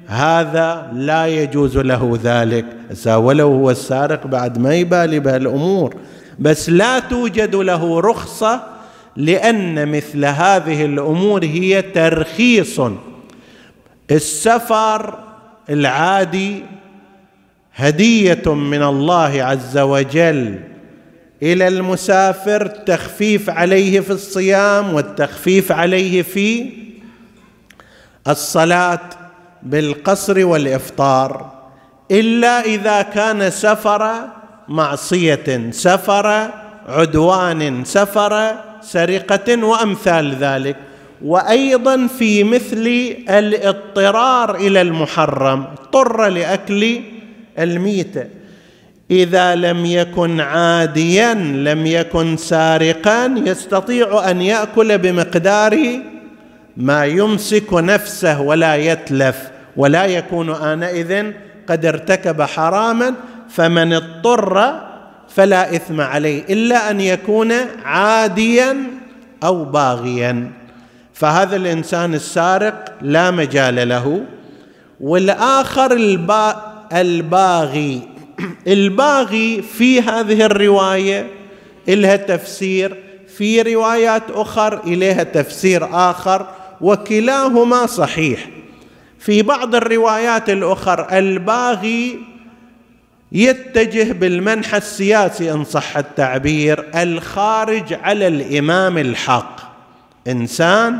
هذا؟ 0.07 0.91
لا 0.93 1.27
يجوز 1.27 1.77
له 1.77 2.19
ذلك. 2.23 2.65
ولو 3.07 3.47
هو 3.47 3.71
السارق 3.71 4.27
بعد 4.27 4.57
ما 4.57 4.75
يبالي 4.75 5.19
بهالأمور. 5.19 5.95
بس 6.39 6.69
لا 6.69 6.99
توجد 6.99 7.55
له 7.55 7.99
رخصة 7.99 8.63
لأن 9.15 9.91
مثل 9.91 10.25
هذه 10.25 10.85
الأمور 10.85 11.43
هي 11.45 11.81
ترخيص. 11.81 12.81
السفر 14.11 15.19
العادي 15.69 16.63
هدية 17.75 18.53
من 18.53 18.83
الله 18.83 19.43
عز 19.43 19.77
وجل 19.77 20.59
إلى 21.43 21.67
المسافر 21.67 22.67
تخفيف 22.67 23.49
عليه 23.49 23.99
في 23.99 24.11
الصيام 24.11 24.93
والتخفيف 24.93 25.71
عليه 25.71 26.21
في 26.21 26.71
الصلاة 28.27 28.99
بالقصر 29.63 30.45
والإفطار. 30.45 31.51
إلا 32.11 32.61
إذا 32.65 33.01
كان 33.01 33.49
سفر 33.49 34.27
معصية 34.71 35.71
سفر 35.71 36.49
عدوان 36.87 37.85
سفر 37.85 38.55
سرقة 38.81 39.65
وأمثال 39.65 40.35
ذلك. 40.35 40.75
وأيضا 41.25 42.07
في 42.07 42.43
مثل 42.43 43.15
الاضطرار 43.29 44.55
إلى 44.55 44.81
المحرم 44.81 45.63
اضطر 45.63 46.27
لأكل 46.27 46.99
الميته 47.59 48.25
إذا 49.11 49.55
لم 49.55 49.85
يكن 49.85 50.39
عاديا 50.39 51.33
لم 51.33 51.85
يكن 51.85 52.37
سارقا 52.37 53.35
يستطيع 53.45 54.31
أن 54.31 54.41
يأكل 54.41 54.97
بمقدار 54.97 55.99
ما 56.77 57.05
يمسك 57.05 57.73
نفسه 57.73 58.41
ولا 58.41 58.75
يتلف. 58.75 59.37
ولا 59.77 60.05
يكون 60.05 60.49
آنئذ 60.49 61.31
قد 61.69 61.85
ارتكب 61.85 62.41
حراما 62.41 63.13
فمن 63.53 63.93
اضطر 63.93 64.81
فلا 65.35 65.75
إثم 65.75 66.01
عليه 66.01 66.43
إلا 66.49 66.91
أن 66.91 67.01
يكون 67.01 67.51
عاديا 67.83 68.77
أو 69.43 69.65
باغيا. 69.65 70.51
فهذا 71.13 71.55
الإنسان 71.55 72.13
السارق 72.13 72.93
لا 73.01 73.31
مجال 73.31 73.89
له. 73.89 74.23
والآخر 74.99 75.91
الباغي. 76.93 78.01
الباغي 78.67 79.61
في 79.61 80.01
هذه 80.01 80.45
الرواية 80.45 81.27
لها 81.87 82.15
تفسير 82.15 83.03
في 83.37 83.61
روايات 83.61 84.23
أخر 84.29 84.83
إليها 84.83 85.23
تفسير 85.23 85.87
آخر 85.91 86.47
وكلاهما 86.81 87.85
صحيح. 87.85 88.49
في 89.19 89.41
بعض 89.41 89.75
الروايات 89.75 90.49
الأخر 90.49 91.17
الباغي 91.17 92.30
يتجه 93.31 94.11
بالمنحى 94.11 94.77
السياسي 94.77 95.51
إن 95.51 95.63
صح 95.63 95.97
التعبير 95.97 96.85
الخارج 96.95 97.93
على 97.93 98.27
الإمام 98.27 98.97
الحق. 98.97 99.61
إنسان 100.27 100.99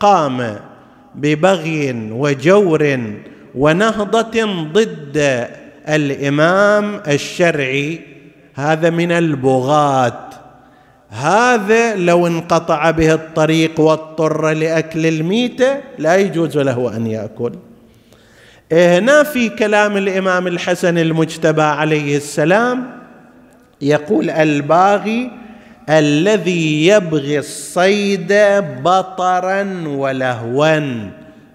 قام 0.00 0.56
ببغي 1.14 2.10
وجور 2.12 3.00
ونهضة 3.54 4.44
ضد 4.72 5.48
الإمام 5.88 7.00
الشرعي. 7.08 8.00
هذا 8.54 8.90
من 8.90 9.12
البغاة. 9.12 10.28
هذا 11.10 11.96
لو 11.96 12.26
انقطع 12.26 12.90
به 12.90 13.14
الطريق 13.14 13.80
واضطر 13.80 14.50
لأكل 14.50 15.06
الميتة 15.06 15.80
لا 15.98 16.16
يجوز 16.16 16.58
له 16.58 16.96
أن 16.96 17.06
يأكل. 17.06 17.52
هنا 18.72 19.22
في 19.22 19.48
كلام 19.48 19.96
الإمام 19.96 20.46
الحسن 20.46 20.98
المجتبى 20.98 21.62
عليه 21.62 22.16
السلام 22.16 22.90
يقول 23.80 24.30
الباغي 24.30 25.30
الذي 25.88 26.86
يبغي 26.86 27.38
الصيد 27.38 28.32
بطرا 28.82 29.84
ولهوا 29.86 31.08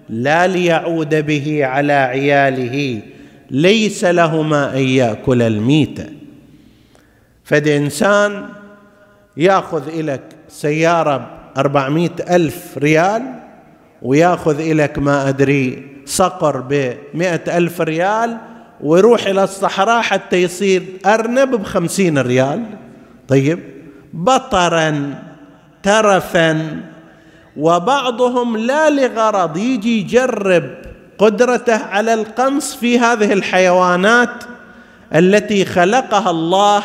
لا 0.08 0.46
ليعود 0.46 1.26
به 1.26 1.66
على 1.66 1.92
عياله 1.92 3.02
ليس 3.50 4.04
لهما 4.04 4.76
أن 4.76 4.82
يأكل 4.82 5.42
الميته 5.42 6.06
فد 7.44 7.68
إنسان 7.68 8.48
يأخذ 9.36 9.88
إليك 9.88 10.22
سيارة 10.48 11.30
أربعمائة 11.56 12.10
ألف 12.30 12.78
ريال 12.78 13.22
ويأخذ 14.02 14.60
إليك 14.60 14.98
ما 14.98 15.28
أدري 15.28 15.86
صقر 16.06 16.60
بمئة 16.60 17.58
ألف 17.58 17.80
ريال 17.80 18.36
ويروح 18.80 19.26
إلى 19.26 19.44
الصحراء 19.44 20.02
حتى 20.02 20.42
يصير 20.42 20.82
أرنب 21.06 21.50
بخمسين 21.50 22.18
ريال. 22.18 22.64
طيب. 23.28 23.58
بطرا 24.12 25.14
ترفا 25.82 26.80
وبعضهم 27.56 28.56
لا 28.56 28.90
لغرض 28.90 29.56
يجي 29.56 30.00
يجرب 30.00 30.64
قدرته 31.18 31.76
على 31.76 32.14
القنص 32.14 32.74
في 32.74 32.98
هذه 32.98 33.32
الحيوانات 33.32 34.44
التي 35.14 35.64
خلقها 35.64 36.30
الله 36.30 36.82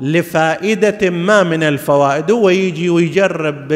لفائدة 0.00 1.10
ما 1.10 1.42
من 1.42 1.62
الفوائد. 1.62 2.30
هو 2.30 2.48
يجي 2.48 2.90
ويجرب 2.90 3.72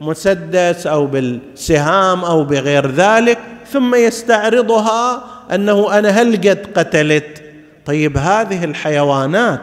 بالمسدس 0.00 0.86
أو 0.86 1.06
بالسهام 1.06 2.24
أو 2.24 2.44
بغير 2.44 2.90
ذلك 2.90 3.38
ثم 3.72 3.94
يستعرضها 3.94 5.22
أنه 5.54 5.98
أنا 5.98 6.08
هل 6.08 6.36
قد 6.36 6.66
قتلت؟ 6.74 7.42
طيب 7.86 8.16
هذه 8.16 8.64
الحيوانات 8.64 9.60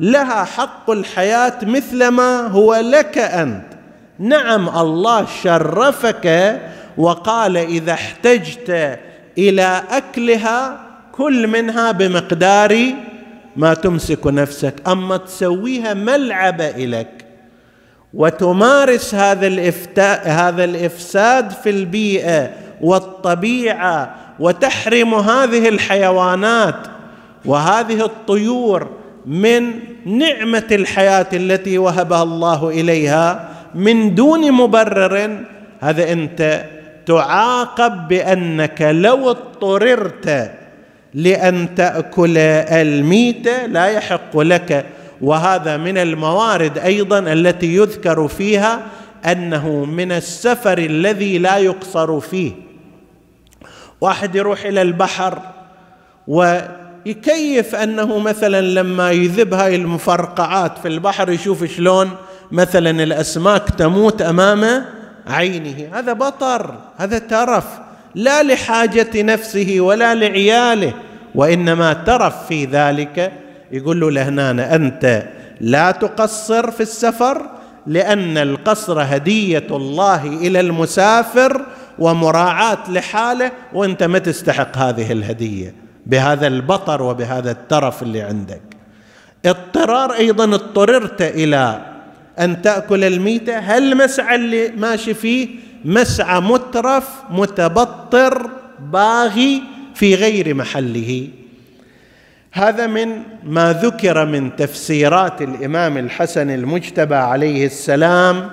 لها 0.00 0.44
حق 0.44 0.90
الحياة 0.90 1.58
مثلما 1.62 2.46
هو 2.46 2.74
لك 2.74 3.18
أنت. 3.18 3.64
نعم 4.18 4.68
الله 4.68 5.26
شرفك 5.42 6.60
وقال 6.96 7.56
إذا 7.56 7.92
احتجت 7.92 8.98
إلى 9.38 9.82
أكلها 9.90 10.80
كل 11.12 11.46
منها 11.46 11.92
بمقدار 11.92 12.94
ما 13.56 13.74
تمسك 13.74 14.26
نفسك 14.26 14.74
أما 14.88 15.16
تسويها 15.16 15.94
ملعبه 15.94 16.70
الك 16.70 17.13
وتمارس 18.14 19.14
هذا 19.14 19.46
الافتاء 19.46 20.28
هذا 20.28 20.64
الإفساد 20.64 21.50
في 21.50 21.70
البيئة 21.70 22.50
والطبيعة 22.80 24.14
وتحرم 24.40 25.14
هذه 25.14 25.68
الحيوانات 25.68 26.76
وهذه 27.44 28.04
الطيور 28.04 28.88
من 29.26 29.70
نعمة 30.06 30.66
الحياة 30.72 31.26
التي 31.32 31.78
وهبها 31.78 32.22
الله 32.22 32.68
إليها 32.68 33.48
من 33.74 34.14
دون 34.14 34.52
مبرر. 34.52 35.44
هذا 35.80 36.12
أنت 36.12 36.64
تعاقب 37.06 38.08
بأنك 38.08 38.82
لو 38.82 39.30
اضطررت 39.30 40.50
لأن 41.14 41.74
تأكل 41.74 42.38
الميته 42.38 43.66
لا 43.66 43.86
يحق 43.86 44.38
لك 44.38 44.86
وهذا 45.24 45.76
من 45.76 45.98
الموارد 45.98 46.78
أيضا 46.78 47.18
التي 47.18 47.76
يذكر 47.76 48.28
فيها 48.28 48.82
أنه 49.24 49.84
من 49.84 50.12
السفر 50.12 50.78
الذي 50.78 51.38
لا 51.38 51.56
يقصر 51.56 52.20
فيه. 52.20 52.52
واحد 54.00 54.34
يروح 54.34 54.64
إلى 54.64 54.82
البحر 54.82 55.38
ويكيف 56.28 57.74
أنه 57.74 58.18
مثلا 58.18 58.60
لما 58.60 59.10
يذب 59.10 59.54
هاي 59.54 59.76
المفرقعات 59.76 60.78
في 60.78 60.88
البحر 60.88 61.30
يشوف 61.30 61.64
شلون 61.64 62.10
مثلا 62.52 62.90
الأسماك 63.02 63.70
تموت 63.70 64.22
أمام 64.22 64.84
عينه. 65.26 65.98
هذا 65.98 66.12
بطر 66.12 66.74
هذا 66.96 67.18
ترف 67.18 67.64
لا 68.14 68.42
لحاجة 68.42 69.22
نفسه 69.22 69.76
ولا 69.78 70.14
لعياله 70.14 70.92
وإنما 71.34 71.92
ترف 71.92 72.46
في 72.46 72.64
ذلك 72.64 73.43
يقول 73.74 74.00
له 74.00 74.10
لهنا 74.10 74.74
أنت 74.74 75.22
لا 75.60 75.90
تقصر 75.90 76.70
في 76.70 76.80
السفر 76.80 77.50
لأن 77.86 78.38
القصر 78.38 79.02
هدية 79.02 79.66
الله 79.70 80.26
إلى 80.26 80.60
المسافر 80.60 81.66
ومراعاة 81.98 82.90
لحاله 82.90 83.52
وأنت 83.72 84.02
ما 84.02 84.18
تستحق 84.18 84.78
هذه 84.78 85.12
الهدية 85.12 85.74
بهذا 86.06 86.46
البطر 86.46 87.02
وبهذا 87.02 87.50
الترف 87.50 88.02
اللي 88.02 88.22
عندك. 88.22 88.62
اضطرار 89.46 90.12
أيضا 90.12 90.44
اضطررت 90.44 91.22
إلى 91.22 91.80
أن 92.38 92.62
تأكل 92.62 93.04
الميتة. 93.04 93.58
هل 93.58 93.96
مسعى 93.96 94.34
اللي 94.34 94.68
ماشي 94.68 95.14
فيه 95.14 95.48
مسعى 95.84 96.40
مترف 96.40 97.08
متبطر 97.30 98.50
باغي 98.92 99.62
في 99.94 100.14
غير 100.14 100.54
محله. 100.54 101.28
هذا 102.56 102.86
من 102.86 103.22
ما 103.44 103.72
ذكر 103.72 104.26
من 104.26 104.56
تفسيرات 104.56 105.42
الإمام 105.42 105.98
الحسن 105.98 106.50
المجتبى 106.50 107.14
عليه 107.14 107.66
السلام 107.66 108.50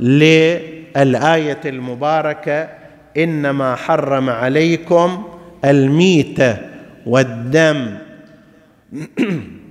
للآية 0.00 1.60
المباركة 1.64 2.68
إنما 3.16 3.76
حرم 3.76 4.30
عليكم 4.30 5.24
الميته 5.64 6.56
والدم. 7.06 7.98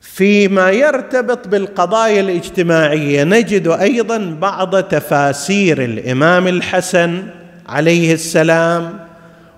فيما 0.00 0.70
يرتبط 0.70 1.48
بالقضايا 1.48 2.20
الاجتماعية 2.20 3.24
نجد 3.24 3.68
أيضا 3.68 4.36
بعض 4.40 4.82
تفاسير 4.82 5.84
الإمام 5.84 6.48
الحسن 6.48 7.22
عليه 7.68 8.12
السلام 8.12 9.01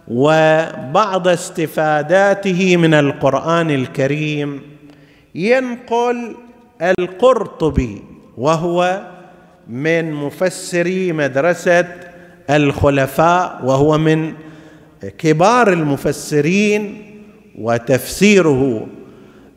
وبعض 0.09 1.29
استفاداته 1.29 2.77
من 2.77 2.95
القرآن 2.95 3.71
الكريم 3.71 4.61
ينقل 5.35 6.35
القرطبي 6.83 8.03
وهو 8.39 9.01
من 9.69 10.13
مفسري 10.13 11.13
مدرسة 11.13 11.87
الخلفاء 12.51 13.61
وهو 13.65 13.99
من 13.99 14.33
كبار 15.19 15.73
المفسرين 15.73 17.11
وتفسيره 17.59 18.87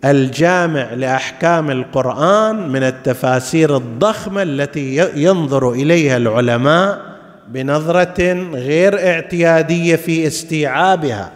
الجامع 0.05 0.93
لأحكام 0.93 1.71
القرآن 1.71 2.69
من 2.69 2.83
التفاسير 2.83 3.77
الضخمة 3.77 4.41
التي 4.43 5.11
ينظر 5.15 5.71
إليها 5.71 6.17
العلماء 6.17 7.16
بنظرة 7.47 8.33
غير 8.53 9.07
اعتيادية 9.07 9.95
في 9.95 10.27
استيعابها. 10.27 11.31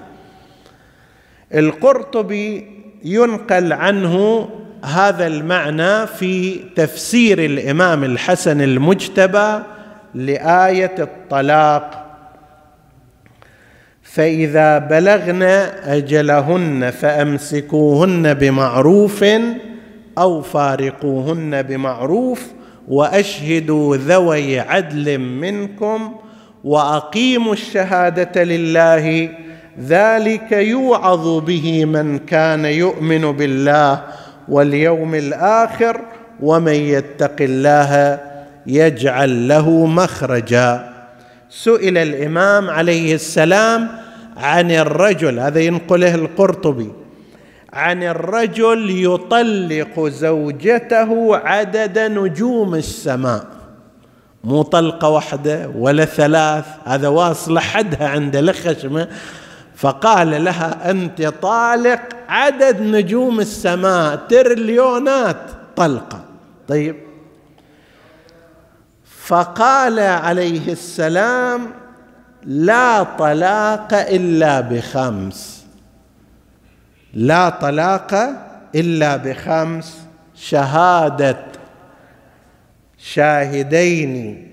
القرطبي 1.54 2.68
ينقل 3.04 3.74
عنه 3.74 4.50
هذا 4.86 5.28
المعنى 5.28 6.08
في 6.08 6.60
تفسير 6.76 7.46
الإمام 7.46 8.04
الحسن 8.04 8.62
المجتبى 8.62 9.60
لآية 10.16 10.96
الطلاق. 11.00 11.98
فإذا 14.04 14.78
بلغن 14.78 15.44
أجلهن 15.84 16.92
فأمسكوهن 16.92 18.34
بمعروف 18.34 19.26
أو 20.18 20.42
فارقوهن 20.42 21.62
بمعروف 21.62 22.44
وأشهدوا 22.92 23.98
ذوي 23.98 24.60
عدل 24.60 25.18
منكم 25.18 26.16
وأقيموا 26.64 27.54
الشهادة 27.54 28.44
لله. 28.44 29.30
ذلك 29.80 30.52
يوعظ 30.52 31.40
به 31.46 31.86
من 31.86 32.20
كان 32.20 32.66
يؤمن 32.66 33.32
بالله 33.32 34.02
واليوم 34.50 35.16
الآخر 35.16 36.02
ومن 36.40 36.74
يتق 36.74 37.36
الله 37.42 38.20
يجعل 38.68 39.48
له 39.48 39.86
مخرجا. 39.86 40.90
سئل 41.50 41.98
الإمام 41.98 42.70
عليه 42.70 43.16
السلام 43.16 43.88
عن 44.38 44.72
الرجل 44.72 45.40
هذا 45.40 45.60
ينقله 45.60 46.16
القرطبي 46.16 47.01
عن 47.74 48.04
الرجل 48.04 49.04
يطلق 49.06 50.08
زوجته 50.08 51.38
عدد 51.38 52.00
نجوم 52.00 52.76
السماء. 52.76 53.46
مو 54.44 54.62
طلقة 54.62 55.10
واحدة 55.10 55.72
ولا 55.76 56.06
ثلاث 56.06 56.66
هذا 56.86 57.08
واصل 57.08 57.60
حدها 57.60 58.08
عند 58.08 58.36
الخشمة. 58.36 59.08
فقال 59.76 60.44
لها 60.44 60.92
أنت 60.92 61.22
طالق 61.22 62.02
عدد 62.30 62.82
نجوم 62.82 63.40
السماء 63.40 64.16
تريليونات 64.16 65.42
طلقة. 65.76 66.24
طيب. 66.68 66.96
فقال 69.26 70.00
عليه 70.00 70.72
السلام 70.72 71.68
لا 72.44 73.04
طلاق 73.04 73.94
إلا 73.94 74.62
بخمس. 74.62 75.61
لا 77.14 77.50
طلاق 77.50 78.14
إلا 78.76 79.18
بخمس 79.18 80.02
شهادة. 80.36 81.38
شاهدين 82.98 84.48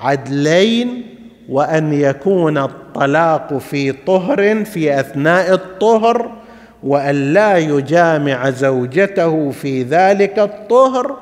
عدلين 0.00 1.02
وأن 1.48 1.92
يكون 1.92 2.58
الطلاق 2.58 3.58
في 3.58 3.92
طهر 3.92 4.64
في 4.64 5.00
أثناء 5.00 5.54
الطهر 5.54 6.30
وأن 6.82 7.32
لا 7.32 7.58
يجامع 7.58 8.50
زوجته 8.50 9.50
في 9.50 9.82
ذلك 9.82 10.38
الطهر 10.38 11.16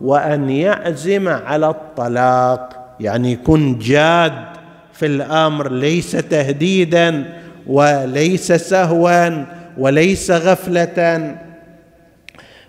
وأن 0.00 0.50
يعزم 0.50 1.28
على 1.28 1.68
الطلاق. 1.68 2.94
يعني 3.00 3.32
يكون 3.32 3.78
جاد 3.78 4.32
في 4.92 5.06
الأمر 5.06 5.72
ليس 5.72 6.12
تهديدا 6.12 7.24
وليس 7.66 8.52
سهوا. 8.52 9.44
وليس 9.78 10.30
غفلة. 10.30 11.36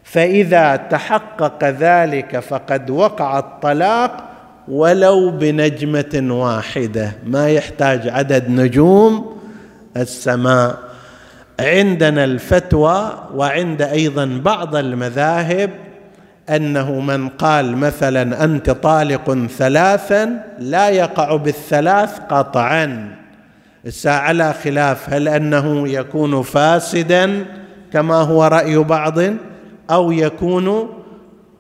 فإذا 0.04 0.76
تحقق 0.76 1.64
ذلك 1.64 2.40
فقد 2.40 2.90
وقع 2.90 3.40
الطلاق 3.40 4.30
ولو 4.68 5.30
بنجمة 5.30 6.28
واحدة. 6.36 7.12
ما 7.26 7.50
يحتاج 7.50 8.08
عدد 8.08 8.50
نجوم 8.50 9.38
السماء. 9.98 10.78
عندنا 11.60 12.24
الفتوى 12.24 13.28
وعند 13.36 13.82
أيضا 13.82 14.42
بعض 14.44 14.76
المذاهب 14.76 15.70
أنه 16.50 17.00
من 17.00 17.30
قال 17.30 17.78
مثلا 17.78 18.44
أنت 18.44 18.70
طالق 18.70 19.48
ثلاثا 19.58 20.44
لا 20.60 20.90
يقع 20.90 21.36
بالثلاث 21.36 22.20
قطعا. 22.30 23.16
على 24.06 24.54
خلاف 24.64 25.14
هل 25.14 25.28
أنه 25.28 25.88
يكون 25.88 26.42
فاسدا 26.42 27.46
كما 27.94 28.16
هو 28.16 28.44
رأي 28.44 28.78
بعض 28.78 29.20
أو 29.92 30.12
يكون 30.12 30.90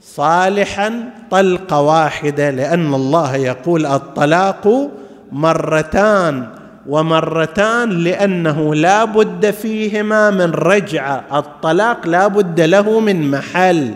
صالحا 0.01 1.03
طلقه 1.31 1.81
واحدة؟ 1.81 2.49
لأن 2.49 2.93
الله 2.93 3.35
يقول 3.35 3.85
الطلاق 3.85 4.89
مرتان 5.31 6.47
ومرتان 6.87 7.89
لأنه 7.89 8.75
لا 8.75 9.05
بد 9.05 9.51
فيهما 9.51 10.29
من 10.29 10.51
رجعه 10.51 11.23
الطلاق 11.33 12.07
لا 12.07 12.27
بد 12.27 12.61
له 12.61 12.99
من 12.99 13.31
محل. 13.31 13.93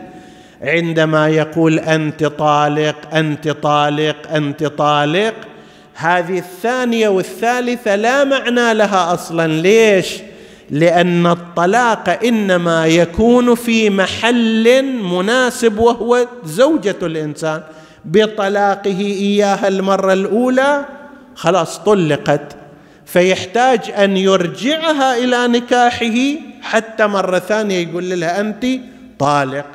عندما 0.61 1.27
يقول 1.27 1.79
أنت 1.79 2.25
طالق 2.25 2.95
أنت 3.13 3.49
طالق 3.49 4.15
أنت 4.33 4.63
طالق 4.63 5.33
هذه 6.01 6.37
الثانية 6.37 7.09
والثالثة 7.09 7.95
لا 7.95 8.23
معنى 8.23 8.73
لها 8.73 9.13
أصلا. 9.13 9.47
ليش؟ 9.47 10.17
لأن 10.69 11.27
الطلاق 11.27 12.19
إنما 12.23 12.85
يكون 12.85 13.55
في 13.55 13.89
محل 13.89 14.83
مناسب 15.03 15.79
وهو 15.79 16.27
زوجة 16.45 16.95
الإنسان. 17.01 17.61
بطلاقه 18.05 18.99
إياها 18.99 19.67
المرة 19.67 20.13
الأولى 20.13 20.85
خلاص 21.35 21.79
طلقت 21.79 22.55
فيحتاج 23.05 23.91
أن 23.91 24.17
يرجعها 24.17 25.17
إلى 25.17 25.47
نكاحه 25.47 26.39
حتى 26.61 27.07
مرة 27.07 27.39
ثانية 27.39 27.87
يقول 27.87 28.19
لها 28.19 28.39
انت 28.39 28.65
طالق. 29.19 29.65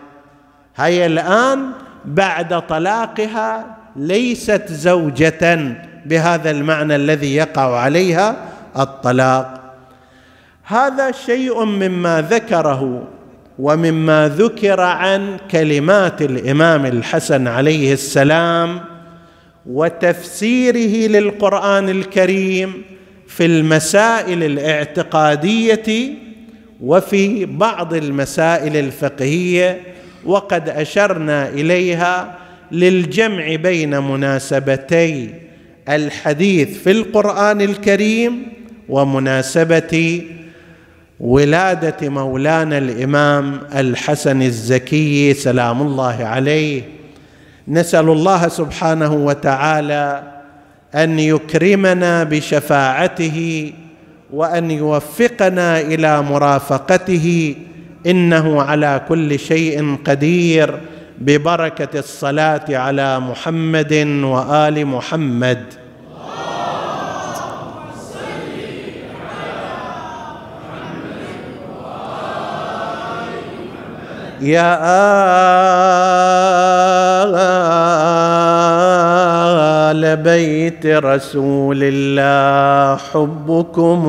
هي 0.77 1.07
الآن 1.07 1.71
بعد 2.05 2.67
طلاقها 2.67 3.77
ليست 3.97 4.63
زوجة. 4.69 5.77
بهذا 6.09 6.51
المعنى 6.51 6.97
الذي 6.97 7.35
يقع 7.35 7.79
عليها 7.79 8.37
الطلاق. 8.79 9.75
هذا 10.65 11.13
شيء 11.13 11.65
مما 11.65 12.27
ذكره 12.31 13.09
ومما 13.59 14.29
ذكر 14.29 14.81
عن 14.81 15.37
كلمات 15.51 16.23
الإمام 16.23 16.87
الحسن 16.87 17.49
عليه 17.49 17.93
السلام 17.93 18.81
وتفسيره 19.67 21.09
للقرآن 21.09 21.89
الكريم 21.89 22.83
في 23.29 23.47
المسائل 23.47 24.43
الاعتقادية 24.43 26.15
وفي 26.81 27.45
بعض 27.47 27.95
المسائل 27.95 28.77
الفقهية 28.77 29.81
وقد 30.25 30.69
أشرنا 30.69 31.49
إليها 31.49 32.35
للجمع 32.73 33.55
بين 33.55 34.03
مناسبتي. 34.03 35.46
الحديث 35.89 36.79
في 36.79 36.91
القرآن 36.91 37.61
الكريم 37.61 38.43
ومناسبة 38.89 40.23
ولادة 41.21 42.09
مولانا 42.09 42.79
الإمام 42.79 43.61
الحسن 43.75 44.43
الزكي 44.43 45.35
سلام 45.35 45.83
الله 45.83 46.25
عليه. 46.25 46.83
نسأل 47.69 48.09
الله 48.09 48.49
سبحانه 48.49 49.15
وتعالى 49.15 50.23
أن 50.95 51.19
يكرمنا 51.19 52.25
بشفاعته 52.25 53.73
وأن 54.33 54.71
يوفقنا 54.71 55.81
إلى 55.81 56.23
مرافقته. 56.23 57.55
إنه 58.07 58.63
على 58.63 59.01
كل 59.09 59.39
شيء 59.39 59.97
قدير. 60.05 60.81
ببركة 61.19 61.99
الصلاة 61.99 62.65
على 62.71 63.21
محمد 63.21 63.93
وآل 64.25 64.87
محمد. 64.87 65.63
يا 74.41 74.79
آل 79.91 80.17
بيت 80.17 80.87
رسول 80.87 81.79
الله 81.83 82.97
حبكم 82.97 84.03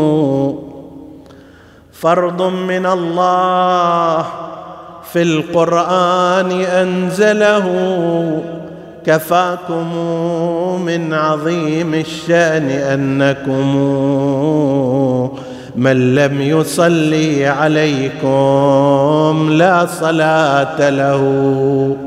فرض 1.93 2.41
من 2.41 2.85
الله. 2.85 4.46
في 5.13 5.21
القرآن 5.21 6.51
أنزله 6.61 7.67
كفاكم 9.05 9.95
من 10.85 11.13
عظيم 11.13 11.93
الشأن 11.93 12.69
أنكم 12.69 13.75
من 15.75 16.15
لم 16.15 16.41
يصلي 16.41 17.47
عليكم 17.47 18.27
لا 19.51 19.85
صلاة 19.85 20.89
له. 20.89 22.06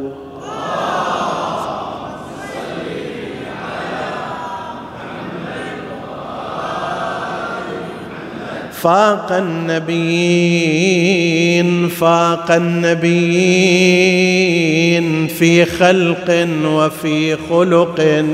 فاق 8.83 9.33
النبيين 9.33 10.91
فاق 11.89 12.51
النبيين 12.51 13.01
في 15.27 15.65
خلق 15.65 16.49
وفي 16.65 17.37
خلق 17.51 18.25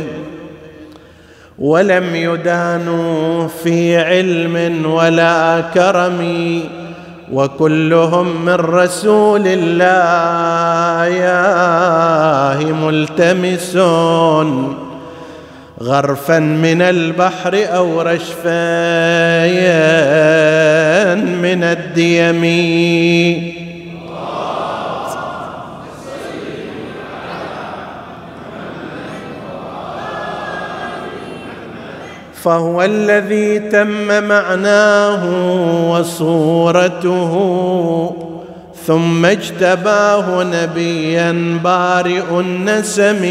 ولم 1.59 2.15
يدانوا 2.15 3.49
في 3.49 3.97
علم 3.97 4.87
ولا 4.93 5.61
كرم 5.75 6.61
وكلهم 7.33 8.45
من 8.45 8.55
رسول 8.55 9.43
الله 9.47 11.17
ملتمسون. 12.73 14.86
غرفا 15.83 16.39
من 16.39 16.83
البحر 16.83 17.66
أو 17.77 18.03
رشفا 18.03 18.45
من 21.14 21.62
الديم. 21.64 22.43
فهو 32.43 32.83
الذي 32.83 33.59
تم 33.59 34.24
معناه 34.24 35.24
وصورته 35.91 37.33
ثم 38.87 39.24
اجتباه 39.24 40.43
نبيا 40.43 41.59
بارئ 41.64 42.41
النسم. 42.41 43.24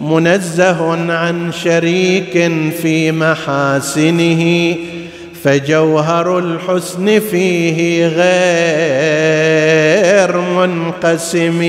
منزه 0.00 1.12
عن 1.12 1.52
شريك 1.52 2.52
في 2.82 3.12
محاسنه 3.12 4.74
فجوهر 5.44 6.38
الحسن 6.38 7.20
فيه 7.20 8.06
غير 8.06 9.36
منقسم. 10.40 11.62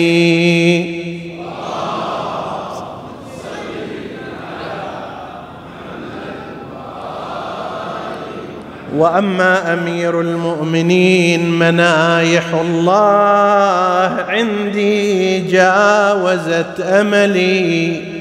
وأما 8.97 9.73
أمير 9.73 10.21
المؤمنين 10.21 11.51
منايح 11.51 12.53
الله 12.53 14.15
عندي 14.27 15.39
جاوزت 15.39 16.79
أملي. 16.79 18.16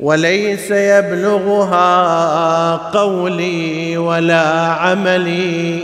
وليس 0.00 0.70
يبلغها 0.70 1.86
قولي 2.76 3.96
ولا 3.96 4.42
عملي 4.66 5.78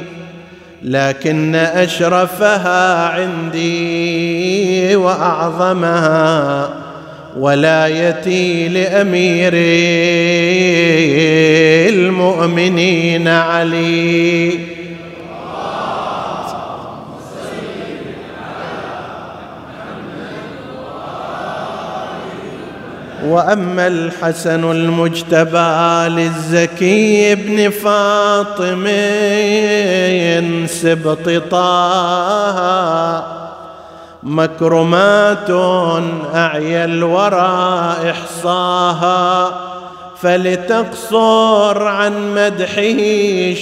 لكن 0.83 1.55
أشرفها 1.55 3.09
عندي 3.09 4.97
وأعظمها 4.97 6.69
ولايتي 7.39 8.69
لامير 8.69 9.53
المؤمنين 11.89 13.29
علي. 13.29 14.76
وأما 23.29 23.87
الحسن 23.87 24.71
المجتبى 24.71 26.09
للزكي 26.09 27.35
بن 27.35 27.71
فاطم 27.71 28.87
سبط 30.67 31.51
طه 31.51 33.25
مكرمات 34.23 35.51
أعيا 36.35 36.85
الورى 36.85 37.95
إحصاها. 38.11 39.51
فلتقصر 40.23 41.83
عن 41.83 42.35
مدحه 42.35 43.01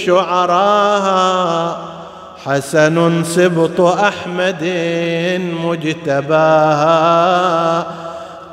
شعراها. 0.05 1.77
حسن 2.45 3.23
سبط 3.23 3.81
أحمد 3.81 4.63
مجتباها. 5.63 6.45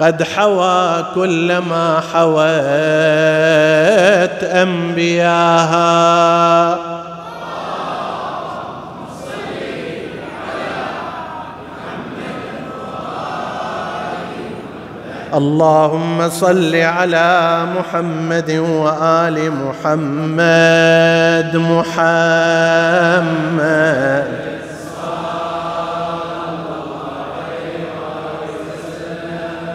قد 0.01 0.22
حوى 0.22 1.05
كل 1.14 1.59
ما 1.59 2.01
حوت 2.12 2.43
أنبياها. 4.45 5.93
اللهم 15.34 16.28
صل 16.28 16.76
على 16.76 17.66
محمد 17.76 18.51
وآل 18.51 19.53
محمد 19.64 21.57
محمد. 21.97 23.03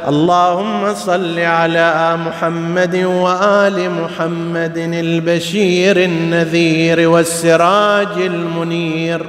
اللهم 0.08 0.94
صل 0.94 1.40
على 1.40 2.18
محمد 2.26 2.96
وآل 2.96 3.92
محمد 3.92 4.78
البشير 4.78 5.98
النذير 5.98 7.10
والسراج 7.10 8.08
المنير 8.18 9.26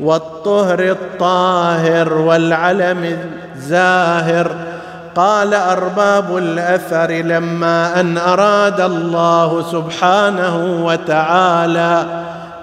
والطهر 0.00 0.80
الطاهر 0.80 2.12
والعلم 2.12 3.18
الزاهر. 3.56 4.50
قال 5.16 5.54
أرباب 5.54 6.36
الأثر 6.36 7.10
لما 7.10 8.00
أن 8.00 8.18
أراد 8.18 8.80
الله 8.80 9.64
سبحانه 9.72 10.84
وتعالى 10.84 12.06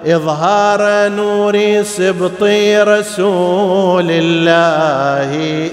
إظهار 0.06 1.10
نور 1.12 1.82
سبط 1.82 2.42
رسول 2.88 4.06
الله. 4.10 5.70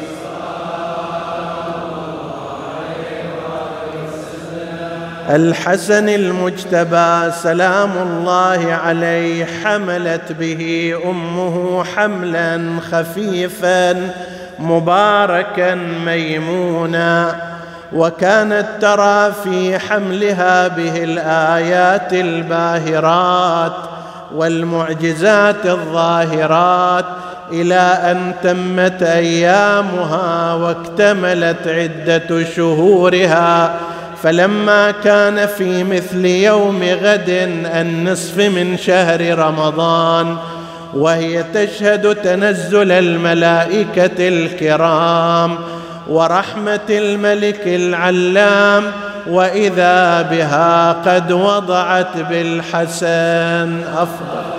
الحسن 5.29 6.09
المجتبى 6.09 7.31
سلام 7.31 7.91
الله 7.97 8.73
عليه 8.73 9.47
حملت 9.63 10.31
به 10.31 10.93
أمه 11.05 11.83
حملا 11.83 12.79
خفيفا 12.91 14.11
مباركا 14.59 15.75
ميمونا 16.05 17.35
وكانت 17.93 18.65
ترى 18.81 19.31
في 19.43 19.79
حملها 19.79 20.67
به 20.67 21.03
الآيات 21.03 22.13
الباهرات 22.13 23.75
والمعجزات 24.35 25.65
الظاهرات 25.65 27.05
إلى 27.51 27.99
أن 28.11 28.33
تمت 28.43 29.03
أيامها 29.03 30.53
واكتملت 30.53 31.67
عدة 31.67 32.43
شهورها 32.55 33.79
فلما 34.23 34.91
كان 34.91 35.45
في 35.45 35.83
مثل 35.83 36.25
يوم 36.25 36.83
غد 36.83 37.29
النصف 37.75 38.37
من 38.37 38.77
شهر 38.77 39.39
رمضان 39.39 40.37
وهي 40.93 41.43
تشهد 41.53 42.15
تنزل 42.15 42.91
الملائكة 42.91 44.27
الكرام 44.27 45.57
ورحمة 46.07 46.79
الملك 46.89 47.61
العلام 47.65 48.83
وإذا 49.27 50.21
بها 50.21 50.91
قد 50.91 51.31
وضعت 51.31 52.17
بالحسن 52.17 53.83
أفضل. 53.97 54.58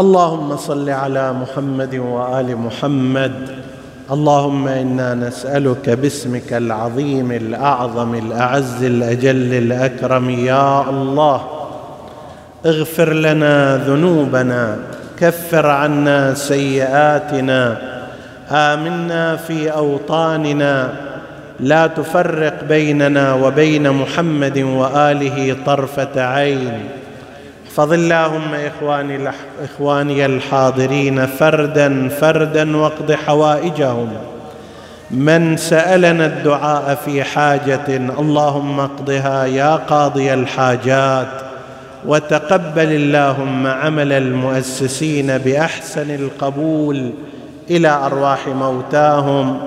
اللهم 0.00 0.56
صل 0.56 0.90
على 0.90 1.32
محمد 1.32 1.94
وآل 1.94 2.56
محمد. 2.56 3.32
اللهم 4.10 4.68
إنا 4.68 5.14
نسألك 5.14 5.90
باسمك 5.90 6.52
العظيم 6.52 7.32
الأعظم 7.32 8.14
الأعز 8.14 8.82
الأجل 8.82 9.54
الأكرم. 9.54 10.30
يا 10.30 10.90
الله 10.90 11.40
اغفر 12.66 13.12
لنا 13.12 13.76
ذنوبنا 13.76 14.76
كفر 15.18 15.66
عنا 15.66 16.34
سيئاتنا 16.34 17.76
آمنا 18.50 19.36
في 19.36 19.70
أوطاننا. 19.70 20.92
لا 21.60 21.86
تفرق 21.86 22.64
بيننا 22.68 23.34
وبين 23.34 23.90
محمد 23.90 24.58
وآله 24.58 25.56
طرفة 25.66 26.14
عين. 26.16 26.99
احفظ 27.70 27.92
اللهم 27.92 28.54
إخواني, 28.54 29.30
إخواني 29.64 30.26
الحاضرين 30.26 31.26
فردا 31.26 32.08
فردا 32.08 32.76
واقض 32.76 33.12
حوائجهم. 33.12 34.08
من 35.10 35.56
سألنا 35.56 36.26
الدعاء 36.26 36.94
في 37.04 37.24
حاجة 37.24 37.86
اللهم 37.88 38.80
اقضها 38.80 39.44
يا 39.44 39.76
قاضي 39.76 40.34
الحاجات. 40.34 41.28
وتقبل 42.06 42.92
اللهم 42.92 43.66
عمل 43.66 44.12
المؤسسين 44.12 45.38
بأحسن 45.38 46.14
القبول 46.14 47.10
إلى 47.70 47.88
أرواح 47.88 48.48
موتاهم. 48.48 49.58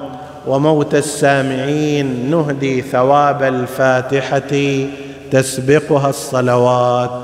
وموت 0.47 0.95
السامعين 0.95 2.32
نهدي 2.32 2.82
ثواب 2.82 3.43
الفاتحة 3.43 4.86
تسبقها 5.32 6.10
الصلوات. 6.10 7.22